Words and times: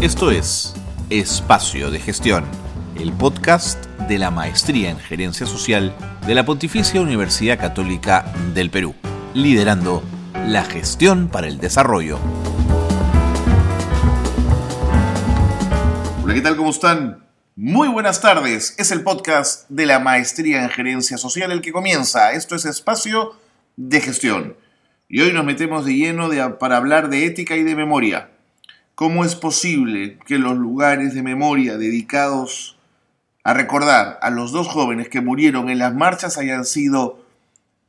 Esto 0.00 0.30
es 0.30 0.74
Espacio 1.10 1.90
de 1.90 1.98
Gestión, 1.98 2.44
el 3.00 3.12
podcast 3.12 3.84
de 4.08 4.16
la 4.18 4.30
Maestría 4.30 4.90
en 4.90 4.98
Gerencia 5.00 5.44
Social 5.44 5.92
de 6.24 6.36
la 6.36 6.44
Pontificia 6.44 7.00
Universidad 7.00 7.58
Católica 7.58 8.32
del 8.54 8.70
Perú, 8.70 8.94
liderando 9.34 10.04
la 10.46 10.62
gestión 10.62 11.28
para 11.28 11.48
el 11.48 11.58
desarrollo. 11.58 12.20
Hola, 16.22 16.32
¿qué 16.32 16.42
tal? 16.42 16.56
¿Cómo 16.56 16.70
están? 16.70 17.26
Muy 17.56 17.88
buenas 17.88 18.20
tardes. 18.20 18.76
Es 18.78 18.92
el 18.92 19.02
podcast 19.02 19.68
de 19.68 19.86
la 19.86 19.98
Maestría 19.98 20.62
en 20.62 20.70
Gerencia 20.70 21.18
Social 21.18 21.50
el 21.50 21.60
que 21.60 21.72
comienza. 21.72 22.30
Esto 22.34 22.54
es 22.54 22.66
Espacio 22.66 23.34
de 23.74 24.00
Gestión. 24.00 24.56
Y 25.08 25.22
hoy 25.22 25.32
nos 25.32 25.44
metemos 25.44 25.84
de 25.84 25.94
lleno 25.94 26.30
para 26.60 26.76
hablar 26.76 27.10
de 27.10 27.26
ética 27.26 27.56
y 27.56 27.64
de 27.64 27.74
memoria. 27.74 28.30
¿Cómo 28.98 29.24
es 29.24 29.36
posible 29.36 30.18
que 30.26 30.38
los 30.38 30.58
lugares 30.58 31.14
de 31.14 31.22
memoria 31.22 31.78
dedicados 31.78 32.76
a 33.44 33.54
recordar 33.54 34.18
a 34.22 34.30
los 34.30 34.50
dos 34.50 34.66
jóvenes 34.66 35.08
que 35.08 35.20
murieron 35.20 35.68
en 35.68 35.78
las 35.78 35.94
marchas 35.94 36.36
hayan 36.36 36.64
sido 36.64 37.24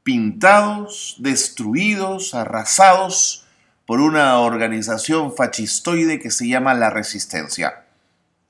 pintados, 0.03 1.15
destruidos, 1.17 2.35
arrasados 2.35 3.47
por 3.87 4.01
una 4.01 4.37
organización 4.37 5.35
fascistoide 5.35 6.19
que 6.19 6.29
se 6.29 6.47
llama 6.47 6.75
La 6.75 6.91
Resistencia? 6.91 7.85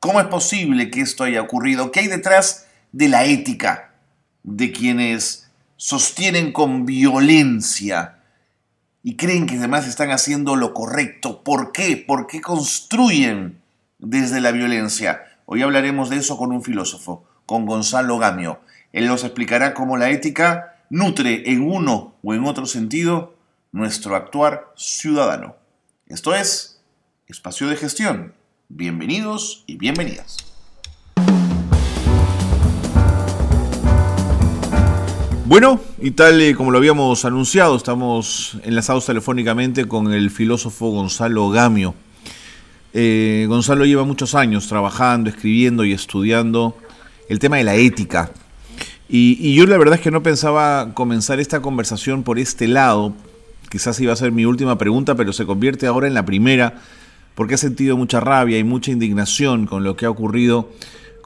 ¿Cómo 0.02 0.20
es 0.20 0.28
posible 0.28 0.92
que 0.92 1.00
esto 1.00 1.24
haya 1.24 1.42
ocurrido? 1.42 1.94
¿Qué 1.94 2.02
hay 2.02 2.08
detrás 2.08 2.68
de 2.92 3.08
la 3.08 3.24
ética 3.24 3.94
de 4.44 4.74
quienes 4.74 5.50
sostienen 5.78 6.52
con 6.52 6.86
violencia 6.86 8.19
y 9.10 9.16
creen 9.16 9.48
que 9.48 9.58
además 9.58 9.88
están 9.88 10.12
haciendo 10.12 10.56
lo 10.56 10.72
correcto. 10.72 11.44
¿Por 11.44 11.72
qué? 11.72 11.98
¿Por 11.98 12.28
qué 12.28 12.42
construyen 12.42 13.60
desde 13.98 14.40
la 14.40 14.52
violencia? 14.52 15.24
Hoy 15.48 15.64
hablaremos 15.64 16.12
de 16.12 16.18
eso 16.18 16.38
con 16.38 16.52
un 16.52 16.62
filósofo, 16.62 17.24
con 17.48 17.66
Gonzalo 17.66 18.20
Gamio. 18.20 18.60
Él 18.94 19.08
nos 19.08 19.24
explicará 19.24 19.74
cómo 19.74 19.98
la 19.98 20.12
ética 20.12 20.76
nutre 20.92 21.52
en 21.52 21.64
uno 21.64 22.14
o 22.22 22.36
en 22.36 22.44
otro 22.44 22.68
sentido 22.68 23.34
nuestro 23.72 24.16
actuar 24.16 24.72
ciudadano. 24.76 25.56
Esto 26.06 26.36
es 26.36 26.80
Espacio 27.26 27.68
de 27.68 27.78
Gestión. 27.78 28.36
Bienvenidos 28.68 29.64
y 29.66 29.78
bienvenidas. 29.78 30.49
Bueno, 35.50 35.82
y 36.00 36.12
tal 36.12 36.40
y 36.44 36.54
como 36.54 36.70
lo 36.70 36.78
habíamos 36.78 37.26
anunciado, 37.26 37.76
estamos 37.76 38.60
enlazados 38.64 39.08
telefónicamente 39.08 39.86
con 39.86 40.14
el 40.14 40.30
filósofo 40.30 40.92
Gonzalo 40.92 41.50
Gamio. 41.50 41.96
Eh, 42.94 43.48
Gonzalo 43.50 43.84
lleva 43.86 44.04
muchos 44.04 44.36
años 44.36 44.68
trabajando, 44.68 45.28
escribiendo 45.28 45.84
y 45.86 45.92
estudiando 45.92 46.78
el 47.30 47.40
tema 47.40 47.58
de 47.58 47.64
la 47.64 47.74
ética. 47.74 48.30
Y, 49.10 49.56
yo 49.56 49.66
la 49.66 49.80
verdad 49.80 49.96
es 49.96 50.02
que 50.02 50.12
no 50.12 50.22
pensaba 50.22 50.94
comenzar 50.94 51.40
esta 51.40 51.64
conversación 51.64 52.22
por 52.22 52.38
este 52.38 52.68
lado. 52.68 53.16
Quizás 53.72 54.00
iba 54.02 54.14
a 54.14 54.18
ser 54.18 54.32
mi 54.32 54.46
última 54.46 54.78
pregunta, 54.78 55.16
pero 55.16 55.34
se 55.34 55.48
convierte 55.48 55.88
ahora 55.88 56.06
en 56.06 56.14
la 56.14 56.26
primera, 56.26 56.76
porque 57.34 57.56
he 57.56 57.58
sentido 57.58 57.98
mucha 57.98 58.20
rabia 58.20 58.60
y 58.60 58.64
mucha 58.64 58.92
indignación 58.92 59.66
con 59.66 59.84
lo 59.84 59.96
que 59.96 60.06
ha 60.06 60.12
ocurrido 60.12 60.70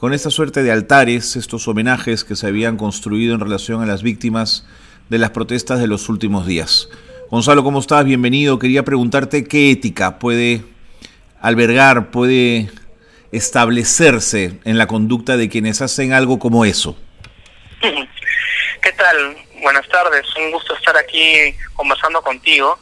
con 0.04 0.14
esta 0.14 0.30
suerte 0.30 0.64
de 0.64 0.72
altares, 0.74 1.38
estos 1.38 1.66
homenajes 1.70 2.26
que 2.26 2.36
se 2.36 2.46
habían 2.46 2.76
construido 2.76 3.36
en 3.36 3.40
relación 3.40 3.82
a 3.82 3.86
las 3.86 4.04
víctimas 4.04 4.68
de 5.08 5.18
las 5.18 5.30
protestas 5.30 5.80
de 5.80 5.88
los 5.88 6.10
últimos 6.10 6.46
días. 6.46 6.90
Gonzalo, 7.32 7.64
¿cómo 7.64 7.80
estás? 7.80 8.04
Bienvenido. 8.04 8.60
Quería 8.60 8.84
preguntarte 8.84 9.46
qué 9.46 9.72
ética 9.72 10.20
puede 10.20 10.66
albergar, 11.40 12.12
puede 12.12 12.70
establecerse 13.32 14.60
en 14.66 14.78
la 14.78 14.88
conducta 14.88 15.38
de 15.38 15.48
quienes 15.48 15.82
hacen 15.82 16.12
algo 16.12 16.38
como 16.38 16.66
eso. 16.66 17.00
¿Qué 17.80 18.92
tal? 18.98 19.38
Buenas 19.62 19.88
tardes, 19.88 20.26
un 20.36 20.52
gusto 20.52 20.76
estar 20.76 20.98
aquí 20.98 21.56
conversando 21.76 22.22
contigo. 22.22 22.78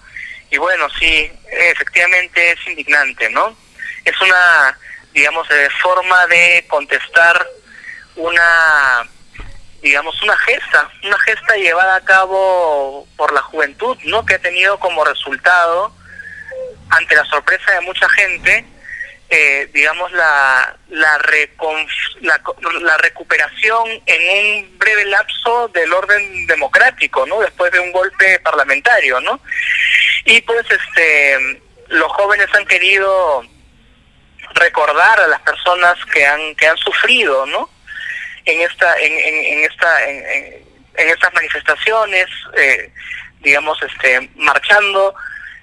Y 0.49 0.57
bueno, 0.57 0.87
sí, 0.99 1.29
efectivamente 1.69 2.53
es 2.53 2.67
indignante, 2.67 3.29
¿no? 3.29 3.55
Es 4.05 4.19
una 4.19 4.75
digamos, 5.13 5.47
de 5.49 5.69
forma 5.81 6.27
de 6.27 6.66
contestar 6.67 7.47
una, 8.16 9.09
digamos, 9.81 10.22
una 10.23 10.38
gesta, 10.38 10.89
una 11.03 11.19
gesta 11.19 11.55
llevada 11.55 11.95
a 11.95 12.05
cabo 12.05 13.07
por 13.17 13.33
la 13.33 13.41
juventud, 13.41 13.97
¿no? 14.05 14.25
Que 14.25 14.35
ha 14.35 14.39
tenido 14.39 14.79
como 14.79 15.03
resultado, 15.03 15.94
ante 16.89 17.16
la 17.16 17.25
sorpresa 17.25 17.72
de 17.73 17.81
mucha 17.81 18.07
gente, 18.09 18.66
eh, 19.29 19.69
digamos, 19.73 20.11
la, 20.11 20.75
la, 20.89 21.17
la, 22.19 22.97
recuperación 22.97 23.88
en 24.05 24.66
un 24.66 24.78
breve 24.78 25.05
lapso 25.05 25.69
del 25.69 25.93
orden 25.93 26.47
democrático, 26.47 27.25
¿no? 27.25 27.39
Después 27.39 27.72
de 27.72 27.79
un 27.79 27.93
golpe 27.93 28.39
parlamentario, 28.39 29.22
¿no? 29.22 29.39
Y 30.25 30.41
pues, 30.41 30.66
este, 30.69 31.61
los 31.88 32.11
jóvenes 32.11 32.47
han 32.53 32.66
querido 32.66 33.45
recordar 34.56 35.19
a 35.19 35.28
las 35.28 35.41
personas 35.41 35.95
que 36.13 36.25
han 36.25 36.56
que 36.56 36.67
han 36.67 36.78
sufrido 36.78 37.45
no 37.45 37.69
en 38.45 38.62
esta 38.62 38.95
en, 39.00 39.13
en, 39.13 39.63
esta 39.69 40.09
en, 40.09 40.25
en, 40.95 41.09
estas 41.09 41.34
manifestaciones 41.34 42.28
eh, 42.57 42.91
digamos 43.40 43.81
este 43.81 44.29
marchando 44.35 45.13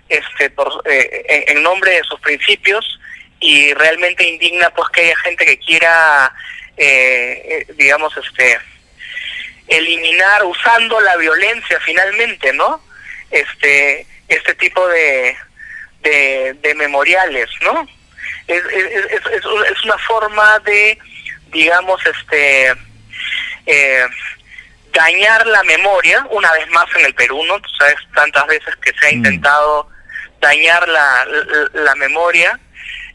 este 0.08 0.50
por 0.50 0.82
eh, 0.86 1.44
en, 1.48 1.62
nombre 1.62 1.92
de 1.92 2.04
sus 2.04 2.20
principios 2.20 2.98
y 3.40 3.72
realmente 3.74 4.28
indigna 4.28 4.70
pues 4.70 4.88
que 4.90 5.02
haya 5.02 5.16
gente 5.18 5.44
que 5.44 5.58
quiera 5.58 6.32
eh, 6.76 7.66
digamos 7.76 8.16
este 8.16 8.58
eliminar 9.66 10.44
usando 10.44 11.00
la 11.00 11.16
violencia 11.16 11.78
finalmente 11.80 12.52
no 12.52 12.82
este 13.30 14.06
este 14.28 14.54
tipo 14.54 14.86
de 14.88 15.36
de, 16.00 16.54
de 16.60 16.74
memoriales 16.74 17.50
no 17.62 17.86
es, 18.48 18.64
es, 18.64 19.26
es, 19.26 19.44
es 19.70 19.84
una 19.84 19.98
forma 19.98 20.58
de, 20.60 20.98
digamos, 21.52 22.00
este, 22.06 22.74
eh, 23.66 24.06
dañar 24.92 25.46
la 25.46 25.62
memoria, 25.64 26.26
una 26.30 26.50
vez 26.52 26.68
más 26.70 26.86
en 26.96 27.06
el 27.06 27.14
Perú, 27.14 27.44
¿no? 27.44 27.60
Tú 27.60 27.68
sabes 27.78 27.96
tantas 28.14 28.46
veces 28.46 28.74
que 28.76 28.92
se 28.98 29.06
ha 29.06 29.10
mm. 29.10 29.14
intentado 29.14 29.88
dañar 30.40 30.88
la, 30.88 31.26
la, 31.74 31.94
memoria, 31.96 32.58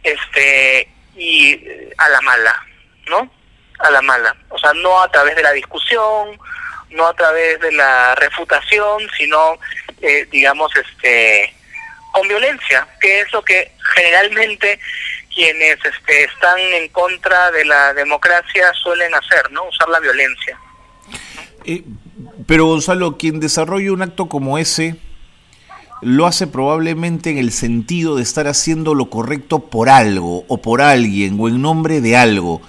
este, 0.03 0.87
y 1.15 1.59
a 1.97 2.09
la 2.09 2.21
mala, 2.21 2.65
¿no? 3.07 3.31
A 3.79 3.91
la 3.91 4.01
mala. 4.01 4.35
O 4.49 4.59
sea, 4.59 4.73
no 4.73 5.01
a 5.01 5.11
través 5.11 5.35
de 5.35 5.43
la 5.43 5.51
discusión, 5.51 6.37
no 6.91 7.07
a 7.07 7.13
través 7.13 7.59
de 7.59 7.71
la 7.71 8.15
refutación, 8.15 9.09
sino, 9.17 9.57
eh, 10.01 10.27
digamos, 10.31 10.71
este, 10.75 11.53
con 12.11 12.27
violencia, 12.27 12.87
que 13.01 13.21
es 13.21 13.33
lo 13.33 13.43
que 13.43 13.71
generalmente 13.95 14.79
quienes 15.33 15.77
este, 15.83 16.23
están 16.25 16.59
en 16.59 16.89
contra 16.89 17.51
de 17.51 17.65
la 17.65 17.93
democracia 17.93 18.71
suelen 18.81 19.13
hacer, 19.13 19.51
¿no? 19.51 19.67
Usar 19.67 19.89
la 19.89 19.99
violencia. 19.99 20.57
Eh, 21.65 21.83
pero 22.45 22.65
Gonzalo, 22.65 23.17
quien 23.17 23.39
desarrolla 23.39 23.91
un 23.93 24.01
acto 24.01 24.27
como 24.27 24.57
ese 24.57 24.97
lo 26.01 26.25
hace 26.25 26.47
probablemente 26.47 27.29
en 27.29 27.37
el 27.37 27.51
sentido 27.51 28.17
de 28.17 28.23
estar 28.23 28.47
haciendo 28.47 28.93
lo 28.93 29.09
correcto 29.09 29.59
por 29.59 29.89
algo 29.89 30.43
o 30.49 30.57
por 30.61 30.81
alguien 30.81 31.37
o 31.39 31.47
en 31.47 31.61
nombre 31.61 32.01
de 32.01 32.17
algo. 32.17 32.61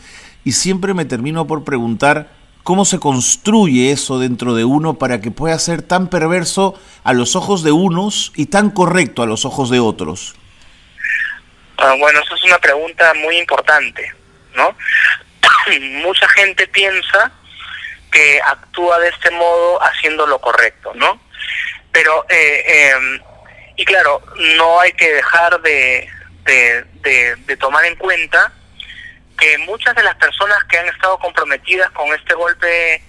Y 0.44 0.52
siempre 0.52 0.94
me 0.94 1.04
termino 1.04 1.46
por 1.46 1.64
preguntar 1.64 2.32
cómo 2.62 2.84
se 2.84 3.00
construye 3.00 3.90
eso 3.90 4.18
dentro 4.18 4.54
de 4.54 4.64
uno 4.64 4.94
para 4.94 5.20
que 5.20 5.30
pueda 5.30 5.58
ser 5.58 5.82
tan 5.82 6.08
perverso 6.08 6.74
a 7.02 7.12
los 7.12 7.34
ojos 7.34 7.62
de 7.62 7.72
unos 7.72 8.32
y 8.36 8.46
tan 8.46 8.70
correcto 8.70 9.22
a 9.22 9.26
los 9.26 9.44
ojos 9.44 9.68
de 9.68 9.80
otros. 9.80 10.34
Ah, 11.86 11.96
bueno, 11.98 12.18
esa 12.20 12.34
es 12.34 12.42
una 12.44 12.58
pregunta 12.58 13.12
muy 13.12 13.36
importante, 13.36 14.10
¿no? 14.54 14.74
Mucha 16.02 16.26
gente 16.28 16.66
piensa 16.68 17.30
que 18.10 18.40
actúa 18.40 18.98
de 19.00 19.10
este 19.10 19.30
modo 19.32 19.82
haciendo 19.82 20.26
lo 20.26 20.40
correcto, 20.40 20.92
¿no? 20.94 21.20
Pero, 21.92 22.24
eh, 22.30 22.90
em, 22.90 23.20
y 23.76 23.84
claro, 23.84 24.22
no 24.56 24.80
hay 24.80 24.92
que 24.92 25.12
dejar 25.12 25.60
de, 25.60 26.08
tomar 27.60 27.84
en 27.84 27.96
cuenta 27.96 28.50
que 29.38 29.58
muchas 29.58 29.94
de 29.94 30.04
las 30.04 30.16
personas 30.16 30.64
que 30.64 30.78
han 30.78 30.88
estado 30.88 31.18
comprometidas 31.18 31.90
con 31.90 32.14
este 32.14 32.32
golpe 32.32 33.02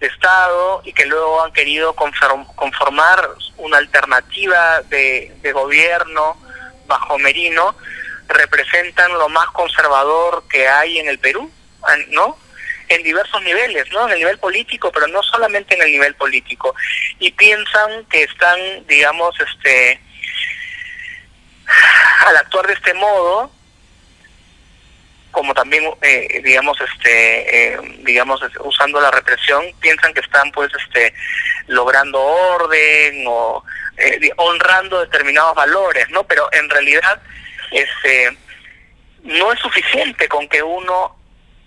de 0.00 0.06
Estado 0.06 0.82
y 0.84 0.92
que 0.92 1.06
luego 1.06 1.42
han 1.42 1.52
querido 1.52 1.94
conformar 1.94 3.26
una 3.56 3.78
alternativa 3.78 4.82
de 4.82 5.50
gobierno 5.54 6.36
bajo 6.86 7.18
Merino, 7.18 7.74
representan 8.28 9.12
lo 9.14 9.28
más 9.28 9.48
conservador 9.48 10.44
que 10.48 10.68
hay 10.68 10.98
en 10.98 11.08
el 11.08 11.18
Perú, 11.18 11.50
¿no? 12.08 12.38
En 12.88 13.02
diversos 13.02 13.42
niveles, 13.42 13.90
¿no? 13.92 14.06
En 14.06 14.12
el 14.12 14.18
nivel 14.18 14.38
político, 14.38 14.92
pero 14.92 15.06
no 15.08 15.22
solamente 15.22 15.74
en 15.74 15.82
el 15.82 15.90
nivel 15.90 16.14
político. 16.14 16.74
Y 17.18 17.32
piensan 17.32 18.04
que 18.06 18.22
están, 18.22 18.58
digamos, 18.86 19.34
este, 19.40 20.00
al 22.26 22.36
actuar 22.36 22.66
de 22.66 22.74
este 22.74 22.94
modo, 22.94 23.50
como 25.30 25.54
también, 25.54 25.84
eh, 26.02 26.40
digamos, 26.42 26.78
este, 26.80 27.72
eh, 27.74 27.78
digamos, 28.00 28.40
usando 28.60 29.00
la 29.00 29.10
represión, 29.10 29.64
piensan 29.80 30.12
que 30.14 30.20
están, 30.20 30.50
pues, 30.52 30.70
este, 30.84 31.14
logrando 31.66 32.20
orden 32.20 33.24
o 33.26 33.62
eh, 33.98 34.30
honrando 34.36 35.00
determinados 35.00 35.54
valores, 35.54 36.08
¿no? 36.10 36.24
Pero 36.24 36.48
en 36.52 36.68
realidad, 36.70 37.20
este, 37.70 38.36
no 39.22 39.52
es 39.52 39.60
suficiente 39.60 40.28
con 40.28 40.48
que 40.48 40.62
uno 40.62 41.16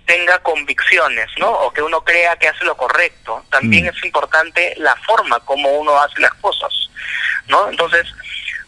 tenga 0.05 0.39
convicciones, 0.39 1.27
¿no? 1.37 1.49
O 1.49 1.71
que 1.71 1.81
uno 1.81 2.03
crea 2.03 2.35
que 2.37 2.47
hace 2.47 2.65
lo 2.65 2.75
correcto. 2.75 3.45
También 3.49 3.85
mm. 3.85 3.89
es 3.89 4.03
importante 4.03 4.73
la 4.77 4.95
forma 4.97 5.39
como 5.41 5.69
uno 5.69 5.97
hace 5.99 6.19
las 6.19 6.33
cosas, 6.35 6.71
¿no? 7.47 7.69
Entonces, 7.69 8.05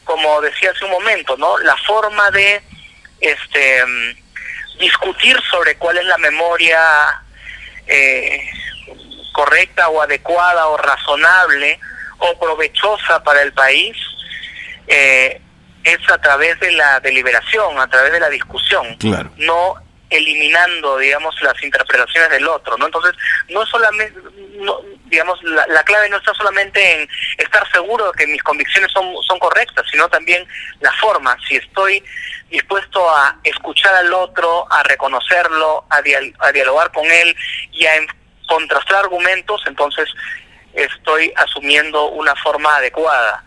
como 0.04 0.42
decía 0.42 0.72
hace 0.72 0.86
un 0.86 0.92
momento, 0.92 1.36
¿no? 1.38 1.58
La 1.60 1.76
forma 1.78 2.30
de 2.32 2.62
este 3.20 3.84
discutir 4.80 5.40
sobre 5.50 5.76
cuál 5.76 5.98
es 5.98 6.06
la 6.06 6.18
memoria 6.18 7.22
eh, 7.88 8.50
correcta 9.32 9.90
o 9.90 10.02
adecuada 10.02 10.68
o 10.68 10.78
razonable 10.78 11.80
o 12.20 12.40
provechosa 12.40 13.24
para 13.24 13.42
el 13.42 13.54
país 13.54 13.96
eh, 14.88 15.42
es 15.84 16.00
a 16.10 16.18
través 16.20 16.60
de 16.60 16.72
la 16.72 17.00
deliberación, 17.00 17.80
a 17.80 17.88
través 17.88 18.12
de 18.14 18.20
la 18.20 18.30
discusión, 18.30 18.98
no 19.38 19.76
eliminando, 20.10 20.98
digamos, 21.00 21.36
las 21.42 21.62
interpretaciones 21.64 22.30
del 22.30 22.48
otro, 22.48 22.78
¿no? 22.78 22.86
Entonces, 22.86 23.14
no 23.50 23.66
solamente, 23.66 24.20
digamos, 25.06 25.42
la, 25.44 25.84
clave 25.84 26.08
no 26.10 26.18
está 26.18 26.34
solamente 26.36 27.02
en 27.02 27.10
estar 27.40 27.70
seguro 27.72 28.12
de 28.12 28.18
que 28.20 28.28
mis 28.28 28.44
convicciones 28.44 28.92
son, 28.92 29.12
son 29.24 29.40
correctas, 29.40 29.86
sino 29.90 30.08
también 30.10 30.48
la 30.82 30.92
forma, 30.94 31.36
si 31.48 31.56
estoy 31.56 32.04
dispuesto 32.50 33.10
a 33.10 33.36
escuchar 33.44 33.96
al 33.96 34.14
otro, 34.14 34.72
a 34.72 34.84
reconocerlo, 34.84 35.86
a, 35.90 36.02
a 36.40 36.52
dialogar 36.52 36.92
con 36.92 37.06
él 37.06 37.36
y 37.72 37.86
a 37.88 37.94
contrastar 38.48 39.06
argumentos, 39.06 39.64
entonces 39.66 40.08
estoy 40.74 41.34
asumiendo 41.36 42.10
una 42.10 42.36
forma 42.36 42.76
adecuada. 42.76 43.44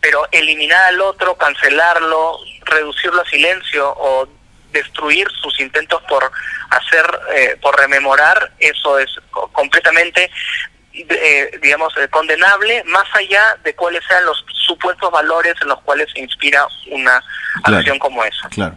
Pero 0.00 0.26
eliminar 0.30 0.84
al 0.84 1.00
otro, 1.00 1.36
cancelarlo, 1.36 2.38
reducirlo 2.64 3.22
a 3.22 3.28
silencio 3.28 3.92
o 3.96 4.28
destruir 4.72 5.28
sus 5.40 5.58
intentos 5.60 6.02
por 6.08 6.30
hacer, 6.70 7.04
eh, 7.34 7.56
por 7.60 7.76
rememorar, 7.76 8.52
eso 8.58 8.98
es 8.98 9.08
completamente, 9.52 10.30
eh, 10.92 11.58
digamos, 11.62 11.94
eh, 11.96 12.08
condenable, 12.08 12.84
más 12.84 13.06
allá 13.14 13.58
de 13.64 13.74
cuáles 13.74 14.02
sean 14.06 14.24
los 14.24 14.44
supuestos 14.66 15.10
valores 15.10 15.54
en 15.62 15.68
los 15.68 15.80
cuales 15.82 16.08
se 16.12 16.20
inspira 16.20 16.66
una 16.90 17.22
acción 17.64 17.98
como 17.98 18.24
esa. 18.24 18.48
Claro. 18.50 18.76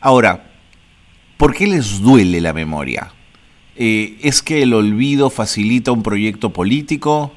Ahora, 0.00 0.44
¿por 1.36 1.54
qué 1.54 1.66
les 1.66 2.00
duele 2.00 2.40
la 2.40 2.52
memoria? 2.52 3.12
¿Es 3.76 4.42
que 4.42 4.62
el 4.62 4.74
olvido 4.74 5.30
facilita 5.30 5.92
un 5.92 6.02
proyecto 6.02 6.52
político? 6.52 7.32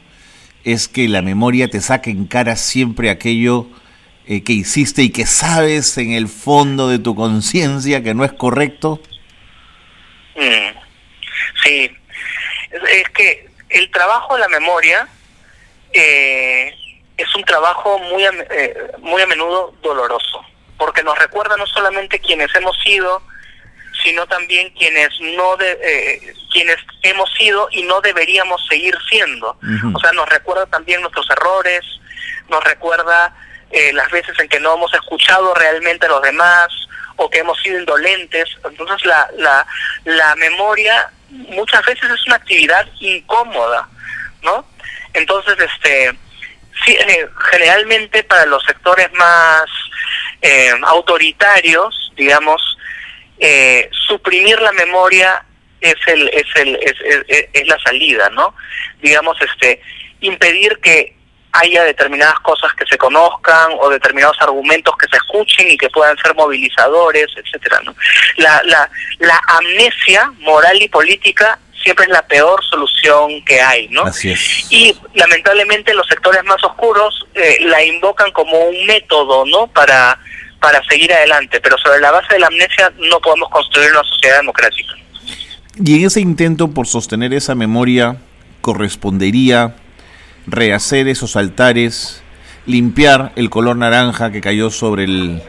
¿Es 0.63 0.87
que 0.87 1.07
la 1.07 1.21
memoria 1.21 1.69
te 1.69 1.81
saca 1.81 2.09
en 2.09 2.27
cara 2.27 2.55
siempre 2.55 3.09
aquello 3.09 3.67
eh, 4.27 4.43
que 4.43 4.53
hiciste 4.53 5.01
y 5.01 5.09
que 5.09 5.25
sabes 5.25 5.97
en 5.97 6.11
el 6.11 6.27
fondo 6.27 6.87
de 6.87 6.99
tu 6.99 7.15
conciencia 7.15 8.03
que 8.03 8.13
no 8.13 8.23
es 8.23 8.31
correcto? 8.33 9.01
Mm. 10.35 10.77
Sí, 11.63 11.91
es, 12.71 13.09
que 13.09 13.49
el 13.69 13.89
trabajo 13.91 14.35
de 14.35 14.41
la 14.41 14.47
memoria 14.49 15.07
eh, 15.93 16.73
es 17.17 17.35
un 17.35 17.43
trabajo 17.43 17.99
muy 17.99 18.23
a, 18.23 18.31
eh, 18.51 18.75
muy 18.99 19.21
a 19.21 19.27
menudo 19.27 19.73
doloroso, 19.81 20.45
porque 20.77 21.03
nos 21.03 21.17
recuerda 21.17 21.57
no 21.57 21.65
solamente 21.67 22.19
quienes 22.19 22.53
hemos 22.55 22.77
sido, 22.83 23.21
sino 24.03 24.25
también 24.27 24.69
quienes 24.71 25.09
no 25.19 25.57
de, 25.57 26.35
quienes 26.51 26.77
hemos 27.03 27.31
sido 27.33 27.67
y 27.71 27.83
no 27.83 28.01
deberíamos 28.01 28.65
seguir 28.67 28.95
siendo. 29.09 29.57
O 29.93 29.99
sea, 29.99 30.11
nos 30.13 30.27
recuerda 30.29 30.65
también 30.65 31.01
nuestros 31.01 31.29
errores, 31.29 31.83
nos 32.49 32.63
recuerda 32.63 33.35
eh, 33.71 33.93
las 33.93 34.09
veces 34.11 34.37
en 34.39 34.49
que 34.49 34.59
no 34.59 34.75
hemos 34.75 34.93
escuchado 34.93 35.53
realmente 35.53 36.05
a 36.05 36.09
los 36.09 36.21
demás 36.21 36.67
o 37.15 37.29
que 37.29 37.39
hemos 37.39 37.59
sido 37.61 37.79
indolentes. 37.79 38.49
Entonces 38.63 39.05
la, 39.05 39.29
la, 39.37 39.65
la 40.05 40.35
memoria 40.35 41.11
muchas 41.29 41.85
veces 41.85 42.09
es 42.09 42.27
una 42.27 42.35
actividad 42.35 42.87
incómoda, 42.99 43.87
¿no? 44.41 44.65
Entonces, 45.13 45.55
este, 45.59 46.11
sí, 46.85 46.93
eh, 46.93 47.29
generalmente 47.51 48.23
para 48.23 48.45
los 48.45 48.63
sectores 48.63 49.11
más 49.13 49.65
eh, 50.41 50.71
autoritarios, 50.83 52.11
digamos, 52.15 52.61
suprimir 54.07 54.59
la 54.61 54.71
memoria 54.73 55.43
es 55.79 55.95
el 56.07 56.29
es 56.29 56.45
el 56.55 56.75
es, 56.75 56.93
es, 57.27 57.49
es, 57.53 57.67
la 57.67 57.79
salida 57.79 58.29
no 58.29 58.53
digamos 59.01 59.35
este 59.41 59.81
impedir 60.19 60.79
que 60.79 61.15
haya 61.53 61.83
determinadas 61.83 62.39
cosas 62.41 62.73
que 62.75 62.85
se 62.85 62.97
conozcan 62.97 63.71
o 63.79 63.89
determinados 63.89 64.37
argumentos 64.39 64.95
que 64.97 65.07
se 65.07 65.17
escuchen 65.17 65.69
y 65.69 65.77
que 65.77 65.89
puedan 65.89 66.17
ser 66.17 66.33
movilizadores, 66.35 67.27
etcétera. 67.35 67.81
¿no? 67.83 67.95
La, 68.37 68.61
la, 68.65 68.89
la 69.19 69.41
amnesia 69.47 70.31
moral 70.39 70.81
y 70.81 70.87
política 70.87 71.59
siempre 71.83 72.05
es 72.05 72.11
la 72.11 72.25
peor 72.27 72.63
solución 72.63 73.43
que 73.43 73.59
hay, 73.59 73.87
¿no? 73.89 74.03
Así 74.03 74.31
es. 74.31 74.71
Y 74.71 74.95
lamentablemente 75.15 75.93
los 75.93 76.07
sectores 76.07 76.43
más 76.43 76.63
oscuros 76.63 77.25
eh, 77.33 77.57
la 77.61 77.83
invocan 77.83 78.31
como 78.31 78.57
un 78.65 78.85
método, 78.85 79.45
¿no? 79.45 79.67
Para 79.67 80.19
para 80.61 80.81
seguir 80.87 81.11
adelante, 81.11 81.59
pero 81.59 81.75
sobre 81.79 81.99
la 81.99 82.11
base 82.11 82.35
de 82.35 82.39
la 82.39 82.47
amnesia 82.47 82.93
no 83.09 83.19
podemos 83.19 83.49
construir 83.49 83.91
una 83.91 84.03
sociedad 84.03 84.37
democrática. 84.37 84.93
Y 85.83 85.99
en 85.99 86.05
ese 86.05 86.21
intento 86.21 86.69
por 86.69 86.87
sostener 86.87 87.33
esa 87.33 87.55
memoria 87.55 88.17
correspondería 88.61 89.75
rehacer 90.45 91.07
esos 91.07 91.35
altares, 91.35 92.21
limpiar 92.65 93.31
el 93.35 93.49
color 93.49 93.75
naranja 93.75 94.31
que 94.31 94.41
cayó 94.41 94.69
sobre 94.69 95.05
el, 95.05 95.41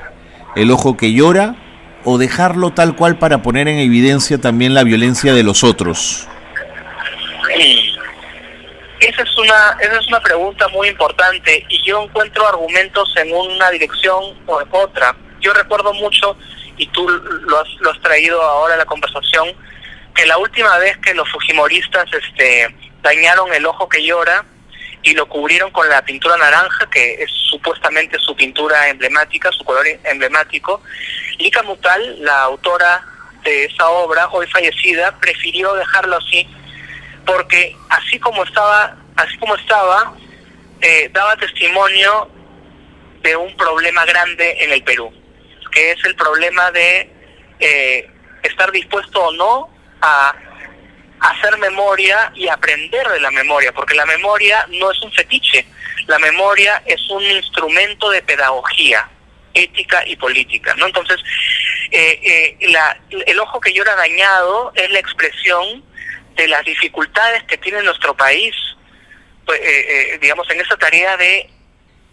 el 0.56 0.70
ojo 0.70 0.96
que 0.96 1.12
llora 1.12 1.56
o 2.04 2.18
dejarlo 2.18 2.72
tal 2.72 2.96
cual 2.96 3.18
para 3.18 3.42
poner 3.42 3.68
en 3.68 3.78
evidencia 3.78 4.38
también 4.38 4.74
la 4.74 4.82
violencia 4.82 5.34
de 5.34 5.42
los 5.42 5.62
otros? 5.62 6.26
Esa 9.02 9.22
es 9.22 9.36
una 9.36 9.76
esa 9.80 9.98
es 9.98 10.06
una 10.06 10.20
pregunta 10.20 10.68
muy 10.68 10.86
importante 10.86 11.66
y 11.68 11.82
yo 11.84 12.04
encuentro 12.04 12.46
argumentos 12.46 13.12
en 13.16 13.34
una 13.34 13.68
dirección 13.70 14.38
o 14.46 14.60
en 14.60 14.68
otra. 14.70 15.16
Yo 15.40 15.52
recuerdo 15.52 15.92
mucho 15.94 16.36
y 16.76 16.86
tú 16.86 17.08
lo 17.08 17.60
has, 17.60 17.68
lo 17.80 17.90
has 17.90 18.00
traído 18.00 18.40
ahora 18.40 18.74
a 18.74 18.76
la 18.76 18.84
conversación 18.84 19.48
que 20.14 20.24
la 20.24 20.38
última 20.38 20.78
vez 20.78 20.96
que 20.98 21.14
los 21.14 21.28
fujimoristas 21.30 22.06
este 22.12 22.72
dañaron 23.02 23.52
el 23.52 23.66
ojo 23.66 23.88
que 23.88 24.04
llora 24.04 24.44
y 25.02 25.14
lo 25.14 25.26
cubrieron 25.26 25.72
con 25.72 25.88
la 25.88 26.04
pintura 26.04 26.36
naranja, 26.36 26.88
que 26.88 27.24
es 27.24 27.30
supuestamente 27.50 28.20
su 28.20 28.36
pintura 28.36 28.88
emblemática, 28.88 29.50
su 29.50 29.64
color 29.64 29.84
emblemático. 30.04 30.80
Lika 31.38 31.64
Mutal, 31.64 32.22
la 32.22 32.42
autora 32.42 33.04
de 33.42 33.64
esa 33.64 33.88
obra, 33.88 34.28
hoy 34.28 34.46
fallecida, 34.46 35.18
prefirió 35.18 35.74
dejarlo 35.74 36.18
así, 36.18 36.46
porque 37.24 37.76
así 37.88 38.18
como 38.18 38.44
estaba, 38.44 38.96
así 39.16 39.36
como 39.38 39.54
estaba, 39.56 40.14
eh, 40.80 41.10
daba 41.12 41.36
testimonio 41.36 42.30
de 43.22 43.36
un 43.36 43.56
problema 43.56 44.04
grande 44.04 44.56
en 44.60 44.72
el 44.72 44.82
Perú, 44.82 45.12
que 45.70 45.92
es 45.92 46.04
el 46.04 46.14
problema 46.16 46.70
de 46.72 47.10
eh, 47.60 48.10
estar 48.42 48.70
dispuesto 48.72 49.22
o 49.22 49.32
no 49.32 49.70
a 50.00 50.34
hacer 51.20 51.56
memoria 51.58 52.32
y 52.34 52.48
aprender 52.48 53.08
de 53.08 53.20
la 53.20 53.30
memoria, 53.30 53.72
porque 53.72 53.94
la 53.94 54.06
memoria 54.06 54.66
no 54.70 54.90
es 54.90 55.00
un 55.02 55.12
fetiche, 55.12 55.64
la 56.08 56.18
memoria 56.18 56.82
es 56.84 57.00
un 57.10 57.22
instrumento 57.22 58.10
de 58.10 58.22
pedagogía 58.22 59.08
ética 59.54 60.02
y 60.06 60.16
política, 60.16 60.74
¿no? 60.74 60.86
Entonces, 60.86 61.20
eh, 61.90 62.18
eh, 62.60 62.68
la, 62.70 62.98
el 63.10 63.38
ojo 63.38 63.60
que 63.60 63.72
llora 63.72 63.94
dañado 63.94 64.72
es 64.74 64.90
la 64.90 64.98
expresión 64.98 65.84
de 66.34 66.48
las 66.48 66.64
dificultades 66.64 67.42
que 67.44 67.58
tiene 67.58 67.82
nuestro 67.82 68.16
país, 68.16 68.54
pues, 69.44 69.60
eh, 69.62 70.18
digamos, 70.20 70.48
en 70.50 70.60
esa 70.60 70.76
tarea 70.76 71.16
de 71.16 71.50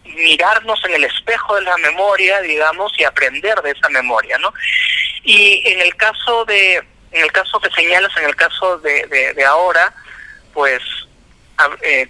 mirarnos 0.04 0.84
en 0.86 0.96
el 0.96 1.04
espejo 1.04 1.56
de 1.56 1.62
la 1.62 1.78
memoria, 1.78 2.42
digamos, 2.42 2.92
y 2.98 3.04
aprender 3.04 3.62
de 3.62 3.72
esa 3.72 3.90
memoria, 3.90 4.38
¿no? 4.40 4.54
Y 5.24 5.62
en 5.66 5.82
el 5.82 5.96
caso 5.96 6.46
de 6.46 6.84
en 7.12 7.24
el 7.24 7.32
caso 7.32 7.60
que 7.60 7.70
señalas, 7.72 8.16
en 8.18 8.26
el 8.26 8.36
caso 8.36 8.78
de, 8.80 9.34
de, 9.36 9.46
ahora, 9.46 9.94
pues 10.54 10.82
eh, 11.82 12.08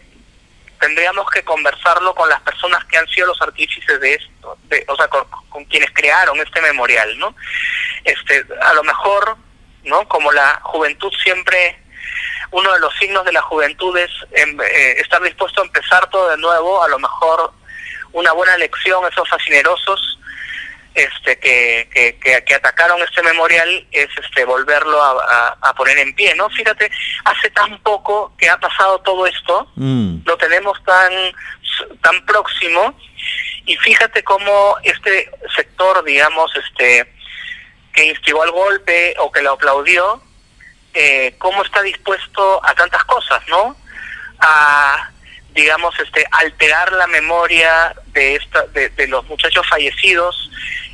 tendríamos 0.79 1.29
que 1.29 1.43
conversarlo 1.43 2.13
con 2.15 2.29
las 2.29 2.41
personas 2.41 2.83
que 2.85 2.97
han 2.97 3.07
sido 3.07 3.27
los 3.27 3.41
artífices 3.41 3.99
de 3.99 4.15
esto, 4.15 4.57
de, 4.63 4.83
o 4.87 4.95
sea, 4.95 5.07
con, 5.07 5.25
quienes 5.65 5.91
crearon 5.91 6.39
este 6.39 6.61
memorial, 6.61 7.17
¿no? 7.17 7.35
Este, 8.03 8.45
a 8.61 8.73
lo 8.73 8.83
mejor, 8.83 9.37
¿no? 9.83 10.07
Como 10.07 10.31
la 10.31 10.59
juventud 10.63 11.13
siempre, 11.23 11.79
uno 12.51 12.73
de 12.73 12.79
los 12.79 12.93
signos 12.95 13.25
de 13.25 13.31
la 13.31 13.41
juventud 13.41 13.95
es 13.97 14.11
em, 14.31 14.59
eh, 14.61 14.99
estar 14.99 15.21
dispuesto 15.21 15.61
a 15.61 15.65
empezar 15.65 16.09
todo 16.09 16.29
de 16.29 16.37
nuevo, 16.37 16.81
a 16.83 16.87
lo 16.87 16.99
mejor 16.99 17.51
una 18.11 18.31
buena 18.31 18.57
lección, 18.57 19.05
esos 19.05 19.29
fascinerosos, 19.29 20.19
este 20.95 21.39
que, 21.39 22.17
que, 22.45 22.55
atacaron 22.55 23.01
este 23.01 23.21
memorial 23.21 23.87
es 23.91 24.09
este 24.17 24.43
volverlo 24.43 25.01
a, 25.01 25.73
poner 25.77 25.97
en 25.99 26.13
pie 26.13 26.35
no 26.35 26.49
fíjate 26.49 26.91
hace 27.23 27.49
tan 27.51 27.79
poco 27.79 28.33
que 28.37 28.49
ha 28.49 28.59
pasado 28.59 28.99
todo 28.99 29.25
esto 29.25 29.71
mm. 29.75 30.21
lo 30.25 30.37
tenemos 30.37 30.83
tan 30.83 31.13
tan 32.01 32.25
próximo 32.25 32.93
y 33.65 33.77
fíjate 33.77 34.23
cómo 34.23 34.75
este 34.83 35.31
sector 35.55 36.03
digamos 36.03 36.51
este 36.55 37.13
que 37.93 38.05
instigó 38.05 38.43
el 38.43 38.51
golpe 38.51 39.15
o 39.19 39.31
que 39.31 39.41
lo 39.41 39.53
aplaudió 39.53 40.21
eh, 40.93 41.36
cómo 41.38 41.63
está 41.63 41.81
dispuesto 41.81 42.65
a 42.65 42.74
tantas 42.74 43.03
cosas 43.05 43.41
no 43.48 43.75
a 44.39 45.10
digamos 45.53 45.98
este 46.00 46.25
alterar 46.31 46.91
la 46.93 47.08
memoria 47.08 47.96
de 48.08 48.36
esta 48.36 48.65
de, 48.67 48.89
de 48.89 49.08
los 49.08 49.25
muchachos 49.25 49.67
fallecidos 49.67 50.50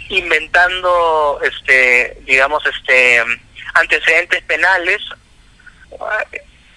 inventando 0.09 1.39
este 1.43 2.17
digamos 2.25 2.65
este 2.65 3.23
antecedentes 3.73 4.43
penales 4.43 5.01